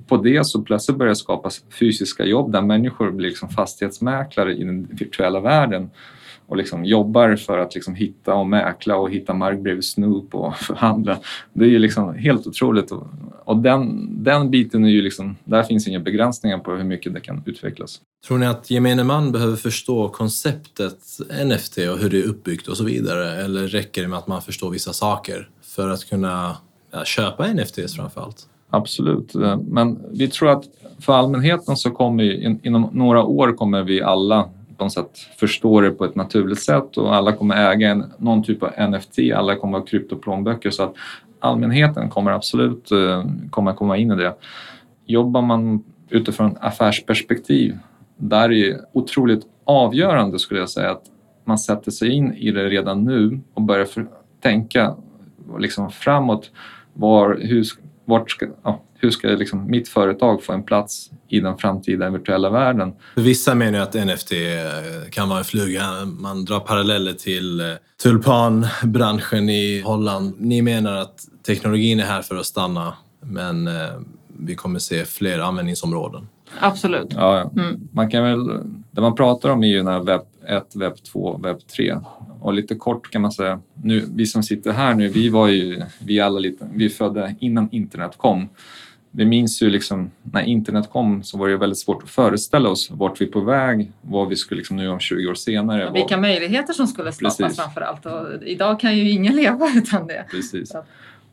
på 0.07 0.17
det 0.17 0.47
så 0.47 0.63
plötsligt 0.63 0.99
börjar 0.99 1.11
det 1.11 1.17
skapas 1.17 1.65
fysiska 1.81 2.25
jobb 2.25 2.53
där 2.53 2.63
människor 2.63 3.11
blir 3.11 3.29
liksom 3.29 3.49
fastighetsmäklare 3.49 4.55
i 4.55 4.65
den 4.65 4.89
virtuella 4.91 5.41
världen 5.41 5.91
och 6.47 6.57
liksom 6.57 6.85
jobbar 6.85 7.37
för 7.37 7.59
att 7.59 7.75
liksom 7.75 7.95
hitta 7.95 8.35
och 8.35 8.47
mäkla 8.47 8.97
och 8.97 9.11
hitta 9.11 9.35
mark 9.35 9.61
bredvid 9.61 9.85
Snoop 9.85 10.35
och 10.35 10.57
förhandla. 10.57 11.19
Det 11.53 11.65
är 11.65 11.69
ju 11.69 11.79
liksom 11.79 12.15
helt 12.15 12.47
otroligt. 12.47 12.93
Och 13.45 13.57
den, 13.57 14.09
den 14.25 14.51
biten 14.51 14.85
är 14.85 14.89
ju 14.89 15.03
liksom, 15.03 15.37
där 15.45 15.63
finns 15.63 15.89
inga 15.89 16.01
begränsningar 16.01 16.59
på 16.59 16.73
hur 16.73 16.85
mycket 16.85 17.15
det 17.15 17.21
kan 17.21 17.43
utvecklas. 17.47 18.01
Tror 18.27 18.39
ni 18.39 18.47
att 18.47 18.71
gemene 18.71 19.05
man 19.05 19.33
behöver 19.33 19.57
förstå 19.57 20.09
konceptet 20.09 20.99
NFT 21.45 21.79
och 21.79 21.99
hur 21.99 22.11
det 22.11 22.19
är 22.19 22.27
uppbyggt 22.27 22.69
och 22.69 22.77
så 22.77 22.85
vidare? 22.85 23.45
Eller 23.45 23.67
räcker 23.67 24.03
det 24.03 24.09
med 24.09 24.19
att 24.19 24.27
man 24.27 24.43
förstår 24.43 24.71
vissa 24.71 24.93
saker 24.93 25.49
för 25.63 25.89
att 25.89 26.05
kunna 26.05 26.57
ja, 26.91 27.05
köpa 27.05 27.53
NFTs 27.53 27.97
framför 27.97 28.21
allt? 28.21 28.49
Absolut, 28.71 29.35
men 29.63 29.99
vi 30.13 30.29
tror 30.29 30.51
att 30.51 30.65
för 31.01 31.13
allmänheten 31.13 31.77
så 31.77 31.91
kommer 31.91 32.45
in, 32.45 32.61
inom 32.63 32.91
några 32.93 33.23
år 33.25 33.53
kommer 33.53 33.83
vi 33.83 34.03
alla 34.03 34.51
på 34.77 34.85
något 34.85 34.93
sätt 34.93 35.19
förstå 35.37 35.81
det 35.81 35.91
på 35.91 36.05
ett 36.05 36.15
naturligt 36.15 36.63
sätt 36.63 36.97
och 36.97 37.15
alla 37.15 37.33
kommer 37.33 37.73
äga 37.73 37.91
en, 37.91 38.13
någon 38.19 38.43
typ 38.43 38.63
av 38.63 38.91
NFT, 38.91 39.19
alla 39.35 39.57
kommer 39.57 39.79
ha 39.79 39.87
kryptoplånböcker 39.87 40.71
så 40.71 40.83
att 40.83 40.95
allmänheten 41.41 42.11
kommer 42.11 42.31
absolut 42.31 42.93
uh, 42.93 43.25
komma 43.51 43.75
komma 43.75 43.97
in 43.97 44.11
i 44.11 44.17
det. 44.17 44.35
Jobbar 45.07 45.43
man 45.43 45.85
utifrån 46.11 46.57
affärsperspektiv, 46.61 47.79
där 48.17 48.45
är 48.45 48.49
det 48.49 48.81
otroligt 48.93 49.47
avgörande 49.65 50.39
skulle 50.39 50.61
jag 50.61 50.71
säga 50.71 50.91
att 50.91 51.03
man 51.45 51.59
sätter 51.59 51.91
sig 51.91 52.11
in 52.11 52.35
i 52.35 52.51
det 52.51 52.69
redan 52.69 53.05
nu 53.05 53.41
och 53.55 53.63
börjar 53.63 53.89
tänka 54.41 54.97
liksom 55.59 55.91
framåt. 55.91 56.51
Var, 56.95 57.39
hur, 57.43 57.65
vart 58.05 58.31
ska, 58.31 58.47
ja, 58.63 58.83
hur 58.95 59.11
ska 59.11 59.29
liksom 59.29 59.71
mitt 59.71 59.89
företag 59.89 60.43
få 60.43 60.53
en 60.53 60.63
plats 60.63 61.11
i 61.29 61.41
den 61.41 61.59
framtida 61.59 62.11
virtuella 62.11 62.51
världen? 62.51 62.93
Vissa 63.15 63.55
menar 63.55 63.79
att 63.79 63.95
NFT 63.95 64.33
eh, 64.33 65.11
kan 65.11 65.29
vara 65.29 65.39
en 65.39 65.45
fluga. 65.45 65.83
Man 66.05 66.45
drar 66.45 66.61
paralleller 66.61 67.13
till 67.13 67.61
eh, 67.61 67.67
tulpanbranschen 68.03 69.49
i 69.49 69.81
Holland. 69.81 70.35
Ni 70.39 70.63
menar 70.63 70.97
att 70.97 71.21
teknologin 71.47 72.01
är 72.01 72.05
här 72.05 72.23
för 72.23 72.37
att 72.37 72.47
stanna, 72.47 72.95
men 73.21 73.67
eh, 73.67 73.73
vi 74.39 74.55
kommer 74.55 74.79
se 74.79 75.05
fler 75.05 75.39
användningsområden. 75.39 76.29
Absolut. 76.61 77.09
Ja, 77.11 77.51
mm. 77.57 77.89
man 77.93 78.11
kan 78.11 78.25
väl, 78.25 78.47
det 78.91 79.01
man 79.01 79.15
pratar 79.15 79.51
om 79.51 79.65
är 79.65 79.69
ju 79.69 79.83
när 79.83 80.01
webb 80.01 80.27
1, 80.49 80.77
webb 80.77 81.05
2, 81.13 81.41
webb 81.43 81.59
3 81.77 81.97
och 82.41 82.53
lite 82.53 82.75
kort 82.75 83.11
kan 83.11 83.23
man 83.23 83.33
säga, 83.33 83.61
nu, 83.83 84.05
vi 84.15 84.27
som 84.27 84.43
sitter 84.43 84.73
här 84.73 84.95
nu, 84.95 85.09
vi 85.09 85.29
var 85.29 85.49
ju, 85.49 85.83
vi 85.99 86.21
alla 86.21 86.39
lite, 86.39 86.69
vi 86.73 86.85
är 86.85 86.89
födda 86.89 87.31
innan 87.41 87.69
internet 87.73 88.13
kom. 88.17 88.49
Vi 89.17 89.25
minns 89.25 89.63
ju 89.63 89.71
liksom 89.71 90.11
när 90.23 90.43
internet 90.43 90.91
kom 90.91 91.23
så 91.23 91.39
var 91.39 91.49
det 91.49 91.57
väldigt 91.57 91.79
svårt 91.79 92.03
att 92.03 92.11
föreställa 92.11 92.69
oss 92.69 92.91
vart 92.91 93.21
vi 93.21 93.27
är 93.27 93.31
på 93.31 93.41
väg, 93.41 93.93
vad 94.01 94.29
vi 94.29 94.37
skulle 94.37 94.59
liksom 94.59 94.77
nu 94.77 94.89
om 94.89 95.01
20 95.01 95.27
år 95.27 95.35
senare. 95.35 95.91
Vilka 95.93 96.17
möjligheter 96.17 96.73
som 96.73 96.87
skulle 96.87 97.13
skapas 97.13 97.37
Precis. 97.37 97.57
framför 97.57 97.81
allt 97.81 98.07
och 98.07 98.43
idag 98.43 98.81
kan 98.81 98.97
ju 98.99 99.11
ingen 99.11 99.37
leva 99.43 99.69
utan 99.77 100.07
det. 100.07 100.25
Precis. 100.31 100.73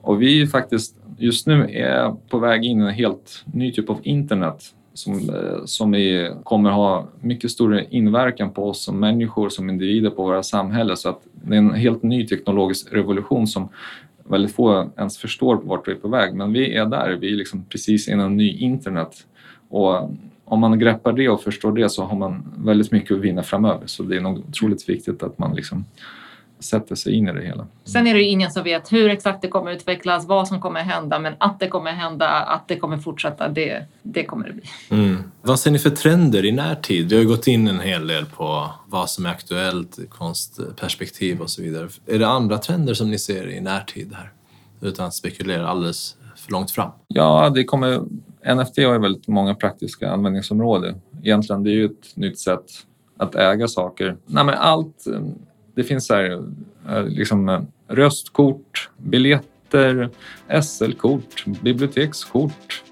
Och 0.01 0.21
vi 0.21 0.41
är 0.41 0.47
faktiskt 0.47 0.95
just 1.17 1.47
nu 1.47 1.69
är 1.71 2.15
på 2.29 2.39
väg 2.39 2.65
in 2.65 2.81
i 2.81 2.83
en 2.83 2.89
helt 2.89 3.43
ny 3.45 3.71
typ 3.71 3.89
av 3.89 3.99
internet 4.03 4.73
som, 4.93 5.29
eh, 5.29 5.65
som 5.65 5.95
är, 5.95 6.43
kommer 6.43 6.69
ha 6.69 7.07
mycket 7.21 7.51
stor 7.51 7.83
inverkan 7.89 8.51
på 8.51 8.69
oss 8.69 8.83
som 8.83 8.99
människor, 8.99 9.49
som 9.49 9.69
individer, 9.69 10.09
på 10.09 10.23
våra 10.23 10.43
samhällen. 10.43 10.97
Så 10.97 11.09
att 11.09 11.21
det 11.33 11.55
är 11.55 11.57
en 11.57 11.73
helt 11.73 12.03
ny 12.03 12.27
teknologisk 12.27 12.93
revolution 12.93 13.47
som 13.47 13.69
väldigt 14.23 14.55
få 14.55 14.89
ens 14.97 15.17
förstår 15.17 15.55
vart 15.63 15.87
vi 15.87 15.91
är 15.91 15.95
på 15.95 16.07
väg. 16.07 16.33
Men 16.33 16.53
vi 16.53 16.75
är 16.75 16.85
där, 16.85 17.17
vi 17.21 17.33
är 17.33 17.35
liksom 17.35 17.65
precis 17.65 18.07
innan 18.07 18.37
ny 18.37 18.57
internet. 18.57 19.27
Och 19.69 20.11
om 20.45 20.59
man 20.59 20.79
greppar 20.79 21.13
det 21.13 21.29
och 21.29 21.41
förstår 21.41 21.71
det 21.71 21.89
så 21.89 22.03
har 22.03 22.17
man 22.17 22.53
väldigt 22.57 22.91
mycket 22.91 23.17
att 23.17 23.23
vinna 23.23 23.43
framöver. 23.43 23.87
Så 23.87 24.03
det 24.03 24.15
är 24.15 24.21
nog 24.21 24.37
otroligt 24.49 24.89
viktigt 24.89 25.23
att 25.23 25.39
man 25.39 25.55
liksom 25.55 25.85
sätter 26.63 26.95
sig 26.95 27.13
in 27.13 27.27
i 27.27 27.33
det 27.33 27.41
hela. 27.41 27.67
Sen 27.83 28.07
är 28.07 28.13
det 28.13 28.19
ju 28.19 28.27
ingen 28.27 28.51
som 28.51 28.63
vet 28.63 28.91
hur 28.91 29.09
exakt 29.09 29.41
det 29.41 29.47
kommer 29.47 29.71
utvecklas, 29.71 30.25
vad 30.27 30.47
som 30.47 30.61
kommer 30.61 30.79
hända, 30.79 31.19
men 31.19 31.33
att 31.37 31.59
det 31.59 31.67
kommer 31.67 31.91
hända, 31.91 32.29
att 32.29 32.67
det 32.67 32.75
kommer 32.75 32.97
fortsätta, 32.97 33.47
det, 33.47 33.85
det 34.01 34.23
kommer 34.23 34.47
det 34.47 34.53
bli. 34.53 34.63
Mm. 34.89 35.23
Vad 35.41 35.59
ser 35.59 35.71
ni 35.71 35.79
för 35.79 35.89
trender 35.89 36.45
i 36.45 36.51
närtid? 36.51 37.09
Vi 37.09 37.17
har 37.17 37.23
gått 37.23 37.47
in 37.47 37.67
en 37.67 37.79
hel 37.79 38.07
del 38.07 38.25
på 38.25 38.69
vad 38.87 39.09
som 39.09 39.25
är 39.25 39.29
aktuellt, 39.29 39.99
konstperspektiv 40.09 41.41
och 41.41 41.49
så 41.49 41.61
vidare. 41.61 41.89
Är 42.05 42.19
det 42.19 42.27
andra 42.27 42.57
trender 42.57 42.93
som 42.93 43.11
ni 43.11 43.19
ser 43.19 43.49
i 43.49 43.61
närtid 43.61 44.13
här? 44.13 44.31
Utan 44.81 45.05
att 45.05 45.13
spekulera 45.13 45.67
alldeles 45.67 46.15
för 46.35 46.51
långt 46.51 46.71
fram. 46.71 46.91
Ja, 47.07 47.49
det 47.49 47.63
kommer, 47.63 47.99
NFT 48.55 48.77
har 48.77 48.93
ju 48.93 48.99
väldigt 48.99 49.27
många 49.27 49.55
praktiska 49.55 50.11
användningsområden. 50.11 51.01
Egentligen 51.23 51.63
det 51.63 51.69
är 51.69 51.75
ju 51.75 51.85
ett 51.85 52.15
nytt 52.15 52.39
sätt 52.39 52.65
att 53.17 53.35
äga 53.35 53.67
saker. 53.67 54.17
Nej, 54.25 54.43
men 54.43 54.55
allt 54.55 55.05
det 55.75 55.83
finns 55.83 56.07
så 56.07 56.13
här, 56.13 56.43
eh, 56.89 57.05
liksom, 57.05 57.49
eh, 57.49 57.61
röstkort, 57.87 58.89
biljetter, 58.97 60.09
SL-kort, 60.61 61.45
bibliotekskort. 61.45 62.83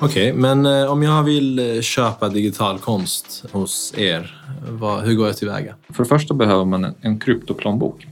Okej, 0.00 0.30
okay, 0.30 0.40
men 0.40 0.66
eh, 0.66 0.92
om 0.92 1.02
jag 1.02 1.22
vill 1.22 1.82
köpa 1.82 2.28
digital 2.28 2.78
konst 2.78 3.44
hos 3.52 3.94
er, 3.96 4.44
vad, 4.68 5.04
hur 5.04 5.14
går 5.14 5.26
jag 5.26 5.36
tillväga? 5.36 5.74
För 5.90 6.02
det 6.02 6.08
första 6.08 6.34
behöver 6.34 6.64
man 6.64 6.84
en, 6.84 6.94
en 7.00 7.18
kryptoplånbok. 7.18 8.06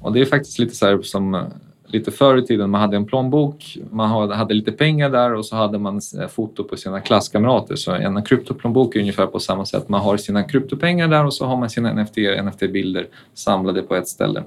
Och 0.00 0.12
det 0.12 0.20
är 0.20 0.24
faktiskt 0.24 0.58
lite 0.58 0.74
så 0.74 1.02
som 1.02 1.50
lite 1.86 2.10
förr 2.10 2.38
i 2.38 2.46
tiden, 2.46 2.70
man 2.70 2.80
hade 2.80 2.96
en 2.96 3.06
plånbok, 3.06 3.78
man 3.90 4.30
hade 4.30 4.54
lite 4.54 4.72
pengar 4.72 5.10
där 5.10 5.34
och 5.34 5.46
så 5.46 5.56
hade 5.56 5.78
man 5.78 6.00
foto 6.30 6.64
på 6.64 6.76
sina 6.76 7.00
klasskamrater. 7.00 7.76
Så 7.76 7.92
en 7.92 8.24
kryptoplånbok 8.24 8.96
är 8.96 9.00
ungefär 9.00 9.26
på 9.26 9.38
samma 9.38 9.64
sätt. 9.64 9.88
Man 9.88 10.00
har 10.00 10.16
sina 10.16 10.42
kryptopengar 10.42 11.08
där 11.08 11.24
och 11.24 11.34
så 11.34 11.46
har 11.46 11.56
man 11.56 11.70
sina 11.70 11.92
NFT, 11.92 12.16
NFT-bilder 12.16 13.06
samlade 13.34 13.82
på 13.82 13.94
ett 13.94 14.08
ställe. 14.08 14.44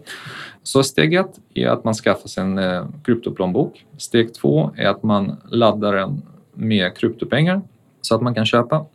Så 0.64 0.84
steg 0.84 1.14
ett 1.14 1.40
är 1.54 1.68
att 1.68 1.84
man 1.84 1.94
skaffar 1.94 2.28
sig 2.28 2.44
en 2.44 2.58
eh, 2.58 2.86
kryptoplånbok. 3.04 3.86
Steg 3.98 4.34
två 4.34 4.72
är 4.76 4.88
att 4.88 5.04
man 5.04 5.38
laddar 5.52 5.96
den 5.96 6.22
med 6.54 6.98
kryptopengar 6.98 7.62
så 8.02 8.16
att 8.16 8.22
man 8.22 8.36
kan 8.36 8.46
köpa. 8.46 8.86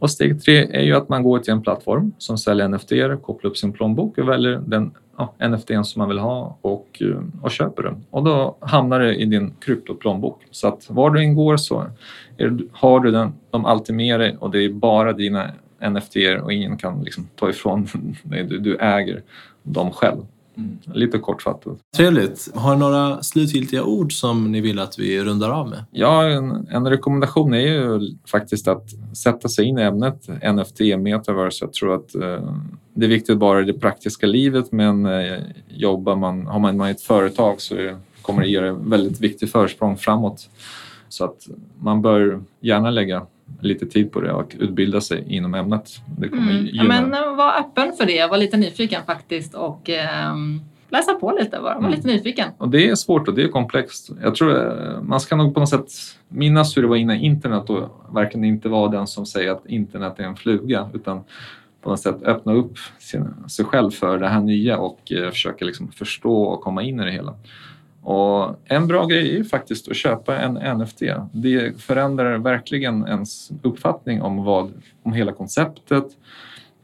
Och 0.00 0.10
steg 0.10 0.42
tre 0.42 0.66
är 0.70 0.82
ju 0.82 0.96
att 0.96 1.08
man 1.08 1.22
går 1.22 1.38
till 1.38 1.52
en 1.52 1.62
plattform 1.62 2.12
som 2.18 2.38
säljer 2.38 2.68
NFT, 2.68 2.92
kopplar 3.22 3.50
upp 3.50 3.56
sin 3.56 3.72
plånbok 3.72 4.18
och 4.18 4.28
väljer 4.28 4.62
den 4.66 4.90
ja, 5.16 5.48
NFT 5.48 5.68
som 5.68 5.98
man 6.00 6.08
vill 6.08 6.18
ha 6.18 6.58
och, 6.60 7.02
eh, 7.02 7.22
och 7.42 7.50
köper 7.50 7.82
den. 7.82 8.04
Och 8.10 8.24
då 8.24 8.56
hamnar 8.60 9.00
det 9.00 9.14
i 9.14 9.24
din 9.24 9.54
kryptoplånbok. 9.60 10.42
Så 10.50 10.68
att 10.68 10.90
var 10.90 11.10
du 11.10 11.20
än 11.20 11.34
går 11.34 11.56
så 11.56 11.86
är, 12.36 12.58
har 12.72 13.00
du 13.00 13.10
den, 13.10 13.32
de 13.50 13.64
alltid 13.64 13.94
med 13.94 14.20
dig 14.20 14.36
och 14.40 14.50
det 14.50 14.64
är 14.64 14.68
bara 14.68 15.12
dina 15.12 15.50
NFT 15.90 16.16
och 16.42 16.52
ingen 16.52 16.76
kan 16.76 17.02
liksom 17.02 17.28
ta 17.36 17.50
ifrån 17.50 17.88
dig. 18.22 18.44
Du, 18.44 18.58
du 18.58 18.76
äger 18.76 19.22
dem 19.62 19.90
själv. 19.90 20.20
Mm. 20.60 20.78
Lite 20.94 21.18
kortfattat. 21.18 21.78
Trevligt. 21.96 22.48
Har 22.54 22.74
ni 22.74 22.80
några 22.80 23.22
slutgiltiga 23.22 23.84
ord 23.84 24.12
som 24.12 24.52
ni 24.52 24.60
vill 24.60 24.78
att 24.78 24.98
vi 24.98 25.24
rundar 25.24 25.50
av 25.50 25.68
med? 25.68 25.84
Ja, 25.90 26.24
en, 26.24 26.66
en 26.70 26.88
rekommendation 26.88 27.54
är 27.54 27.58
ju 27.58 28.00
faktiskt 28.26 28.68
att 28.68 28.84
sätta 29.16 29.48
sig 29.48 29.64
in 29.64 29.78
i 29.78 29.82
ämnet 29.82 30.28
NFT, 30.54 30.80
metaverse. 30.98 31.64
Jag 31.64 31.72
tror 31.72 31.94
att 31.94 32.14
eh, 32.14 32.54
det 32.94 33.06
är 33.06 33.10
viktigt 33.10 33.38
bara 33.38 33.60
i 33.60 33.64
det 33.64 33.72
praktiska 33.72 34.26
livet 34.26 34.72
men 34.72 35.06
eh, 35.06 35.38
jobbar 35.68 36.16
man, 36.16 36.46
har 36.46 36.58
man, 36.58 36.80
ett 36.80 37.02
företag 37.02 37.60
så 37.60 37.96
kommer 38.22 38.42
det 38.42 38.48
ge 38.48 38.60
det 38.60 38.72
väldigt 38.72 39.20
viktigt 39.20 39.52
försprång 39.52 39.96
framåt. 39.96 40.48
Så 41.08 41.24
att 41.24 41.48
man 41.78 42.02
bör 42.02 42.40
gärna 42.60 42.90
lägga 42.90 43.26
lite 43.60 43.86
tid 43.86 44.12
på 44.12 44.20
det 44.20 44.32
och 44.32 44.56
utbilda 44.58 45.00
sig 45.00 45.24
inom 45.28 45.54
ämnet. 45.54 45.90
Det 46.18 46.28
kommer 46.28 46.52
mm. 46.52 46.68
ja, 46.72 46.84
men 46.84 47.14
eh, 47.14 47.36
var 47.36 47.58
öppen 47.58 47.92
för 47.96 48.06
det, 48.06 48.26
var 48.26 48.36
lite 48.36 48.56
nyfiken 48.56 49.02
faktiskt 49.06 49.54
och 49.54 49.90
eh, 49.90 50.34
läsa 50.88 51.14
på 51.14 51.38
lite, 51.40 51.58
var, 51.58 51.74
var 51.74 51.78
mm. 51.78 51.90
lite 51.90 52.08
nyfiken. 52.08 52.48
Och 52.58 52.68
det 52.68 52.88
är 52.88 52.94
svårt 52.94 53.28
och 53.28 53.34
det 53.34 53.42
är 53.42 53.48
komplext. 53.48 54.10
Jag 54.22 54.34
tror 54.34 54.56
eh, 54.56 55.02
man 55.02 55.20
ska 55.20 55.36
nog 55.36 55.54
på 55.54 55.60
något 55.60 55.68
sätt 55.68 55.88
minnas 56.28 56.76
hur 56.76 56.82
det 56.82 56.88
var 56.88 56.96
innan 56.96 57.16
internet 57.16 57.70
och 57.70 57.88
verkligen 58.14 58.44
inte 58.44 58.68
vara 58.68 58.90
den 58.90 59.06
som 59.06 59.26
säger 59.26 59.50
att 59.50 59.66
internet 59.66 60.14
är 60.18 60.24
en 60.24 60.36
fluga 60.36 60.88
utan 60.94 61.24
på 61.82 61.90
något 61.90 62.00
sätt 62.00 62.22
öppna 62.22 62.52
upp 62.52 62.78
sin, 62.98 63.34
sig 63.48 63.64
själv 63.64 63.90
för 63.90 64.18
det 64.18 64.28
här 64.28 64.40
nya 64.40 64.78
och 64.78 65.12
eh, 65.12 65.30
försöka 65.30 65.64
liksom 65.64 65.88
förstå 65.88 66.42
och 66.42 66.60
komma 66.60 66.82
in 66.82 67.00
i 67.00 67.04
det 67.04 67.12
hela. 67.12 67.34
Och 68.02 68.56
en 68.64 68.86
bra 68.86 69.06
grej 69.06 69.38
är 69.38 69.44
faktiskt 69.44 69.88
att 69.88 69.96
köpa 69.96 70.38
en 70.38 70.78
NFT. 70.78 71.02
Det 71.32 71.82
förändrar 71.82 72.38
verkligen 72.38 73.06
ens 73.06 73.50
uppfattning 73.62 74.22
om, 74.22 74.44
vad, 74.44 74.72
om 75.02 75.12
hela 75.12 75.32
konceptet 75.32 76.04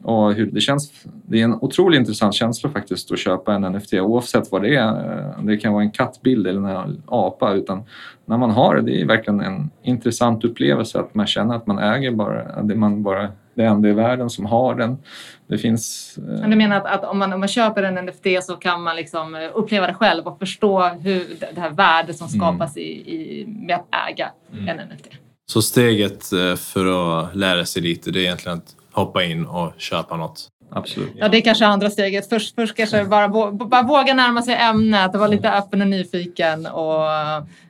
och 0.03 0.35
hur 0.35 0.47
det 0.47 0.61
känns. 0.61 0.93
Det 1.05 1.41
är 1.41 1.45
en 1.45 1.55
otroligt 1.55 1.99
intressant 1.99 2.35
känsla 2.35 2.71
faktiskt 2.71 3.13
att 3.13 3.19
köpa 3.19 3.55
en 3.55 3.63
NFT 3.73 3.95
oavsett 3.95 4.53
vad 4.53 4.63
det 4.63 4.77
är. 4.77 5.35
Det 5.43 5.57
kan 5.57 5.73
vara 5.73 5.83
en 5.83 5.91
kattbild 5.91 6.47
eller 6.47 6.61
en 6.61 7.03
apa 7.07 7.53
utan 7.53 7.83
när 8.25 8.39
man 8.39 8.51
har 8.51 8.75
det, 8.75 8.83
det 8.83 9.01
är 9.01 9.07
verkligen 9.07 9.41
en 9.41 9.71
intressant 9.83 10.45
upplevelse 10.45 11.01
att 11.01 11.15
man 11.15 11.27
känner 11.27 11.55
att 11.57 11.67
man 11.67 11.79
äger 11.79 12.11
bara 12.11 12.63
det 12.63 12.75
man 12.75 13.03
bara 13.03 13.29
det 13.57 13.65
enda 13.65 13.89
i 13.89 13.93
världen 13.93 14.31
som 14.31 14.47
har 14.47 14.75
den. 14.75 14.99
Det 15.47 15.59
finns... 15.59 16.19
Eh... 16.19 16.49
Du 16.49 16.57
menar 16.57 16.77
att, 16.77 16.87
att, 16.87 17.05
om, 17.05 17.19
man, 17.19 17.33
om 17.33 17.41
man 17.41 17.49
köper 17.49 17.83
en 17.83 18.07
NFT 18.07 18.27
så 18.43 18.57
kan 18.57 18.83
man 18.83 18.97
liksom 18.97 19.35
eh, 19.35 19.51
uppleva 19.55 19.87
det 19.87 19.95
själv 19.95 20.27
och 20.27 20.39
förstå 20.39 20.83
hur 20.83 21.37
det 21.55 21.61
här 21.61 21.71
värdet 21.71 22.17
som 22.17 22.29
mm. 22.29 22.41
skapas 22.41 22.77
mm. 22.77 22.89
i, 22.89 22.91
i, 22.91 23.47
med 23.47 23.77
att 23.77 24.11
äga 24.11 24.31
mm. 24.53 24.69
en 24.69 24.89
NFT? 24.89 25.09
Så 25.47 25.63
steget 25.63 26.33
eh, 26.33 26.57
för 26.57 26.87
att 26.87 27.37
lära 27.37 27.65
sig 27.65 27.83
lite 27.83 28.11
det 28.11 28.19
är 28.19 28.23
egentligen 28.23 28.59
att 28.59 28.77
hoppa 28.93 29.25
in 29.25 29.47
och 29.47 29.73
köpa 29.77 30.17
något? 30.17 30.49
Absolut. 30.71 31.13
Ja, 31.17 31.29
det 31.29 31.37
är 31.37 31.41
kanske 31.41 31.67
andra 31.67 31.91
steget. 31.91 32.29
Först, 32.29 32.55
först 32.55 32.77
kanske 32.77 33.05
bara, 33.09 33.29
bara 33.53 33.83
våga 33.83 34.15
närma 34.15 34.43
sig 34.43 34.55
ämnet 34.55 35.15
och 35.15 35.21
vara 35.21 35.31
lite 35.31 35.53
öppen 35.53 35.81
och 35.81 35.89
nyfiken. 35.89 36.67
Och 36.67 37.09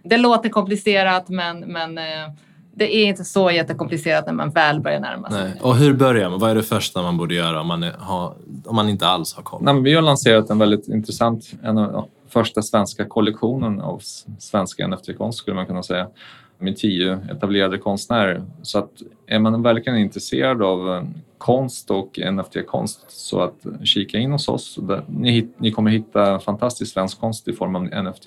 det 0.02 0.16
låter 0.16 0.48
komplicerat 0.48 1.28
men, 1.28 1.60
men 1.60 1.98
eh, 1.98 2.04
det 2.78 2.96
är 2.96 3.06
inte 3.06 3.24
så 3.24 3.50
jättekomplicerat 3.50 4.26
när 4.26 4.32
man 4.32 4.50
väl 4.50 4.80
börjar 4.80 5.00
närma 5.00 5.30
sig. 5.30 5.44
Nej. 5.44 5.60
Och 5.62 5.76
hur 5.76 5.94
börjar 5.94 6.30
man? 6.30 6.38
Vad 6.38 6.50
är 6.50 6.54
det 6.54 6.62
första 6.62 7.02
man 7.02 7.16
borde 7.16 7.34
göra 7.34 7.60
om 7.60 7.66
man, 7.66 7.82
är, 7.82 7.92
har, 7.98 8.34
om 8.64 8.76
man 8.76 8.88
inte 8.88 9.06
alls 9.06 9.34
har 9.34 9.42
koll? 9.42 9.62
Nej, 9.62 9.82
vi 9.82 9.94
har 9.94 10.02
lanserat 10.02 10.50
en 10.50 10.58
väldigt 10.58 10.88
intressant, 10.88 11.52
en 11.62 11.78
av 11.78 11.92
ja, 11.92 12.08
första 12.28 12.62
svenska 12.62 13.04
kollektionen 13.04 13.80
av 13.80 14.02
svenska 14.38 14.86
NFT-konst 14.86 15.38
skulle 15.38 15.54
man 15.54 15.66
kunna 15.66 15.82
säga 15.82 16.08
med 16.58 16.76
tio 16.76 17.18
etablerade 17.30 17.78
konstnärer. 17.78 18.42
Så 18.62 18.78
att 18.78 18.90
är 19.26 19.38
man 19.38 19.62
verkligen 19.62 19.98
intresserad 19.98 20.62
av 20.62 20.94
eh, 20.94 21.02
konst 21.38 21.90
och 21.90 22.18
NFT-konst 22.32 23.04
så 23.08 23.40
att 23.40 23.66
kika 23.84 24.18
in 24.18 24.32
hos 24.32 24.48
oss. 24.48 24.78
Ni, 25.06 25.48
ni 25.58 25.70
kommer 25.70 25.90
hitta 25.90 26.38
fantastisk 26.38 26.92
svensk 26.92 27.20
konst 27.20 27.48
i 27.48 27.52
form 27.52 27.76
av 27.76 27.82
NFT. 27.82 28.26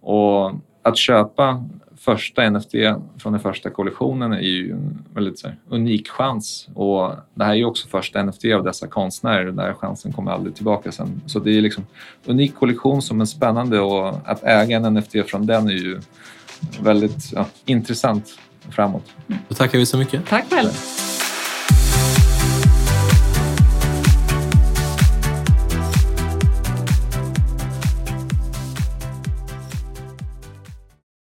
Och 0.00 0.52
att 0.82 0.96
köpa 0.96 1.64
första 2.00 2.50
NFT 2.50 2.72
från 3.18 3.32
den 3.32 3.40
första 3.40 3.70
kollektionen 3.70 4.32
är 4.32 4.40
ju 4.40 4.72
en 4.72 5.04
väldigt 5.14 5.44
här, 5.44 5.56
unik 5.68 6.08
chans. 6.08 6.68
Och 6.74 7.14
det 7.34 7.44
här 7.44 7.50
är 7.50 7.56
ju 7.56 7.64
också 7.64 7.88
första 7.88 8.22
NFT 8.22 8.44
av 8.44 8.64
dessa 8.64 8.86
konstnärer. 8.86 9.44
Den 9.44 9.56
där 9.56 9.72
chansen 9.72 10.12
kommer 10.12 10.32
aldrig 10.32 10.54
tillbaka 10.54 10.92
sen. 10.92 11.20
Så 11.26 11.38
det 11.38 11.50
är 11.50 11.60
liksom 11.60 11.86
unik 12.26 12.54
kollektion 12.54 13.02
som 13.02 13.20
är 13.20 13.24
spännande 13.24 13.80
och 13.80 14.08
att 14.24 14.44
äga 14.44 14.76
en 14.76 14.94
NFT 14.94 15.12
från 15.26 15.46
den 15.46 15.66
är 15.68 15.72
ju 15.72 16.00
väldigt 16.82 17.32
ja, 17.32 17.46
intressant 17.64 18.38
framåt. 18.70 19.04
Då 19.48 19.54
tackar 19.54 19.78
vi 19.78 19.86
så 19.86 19.98
mycket. 19.98 20.26
Tack 20.26 20.44
själv. 20.50 20.70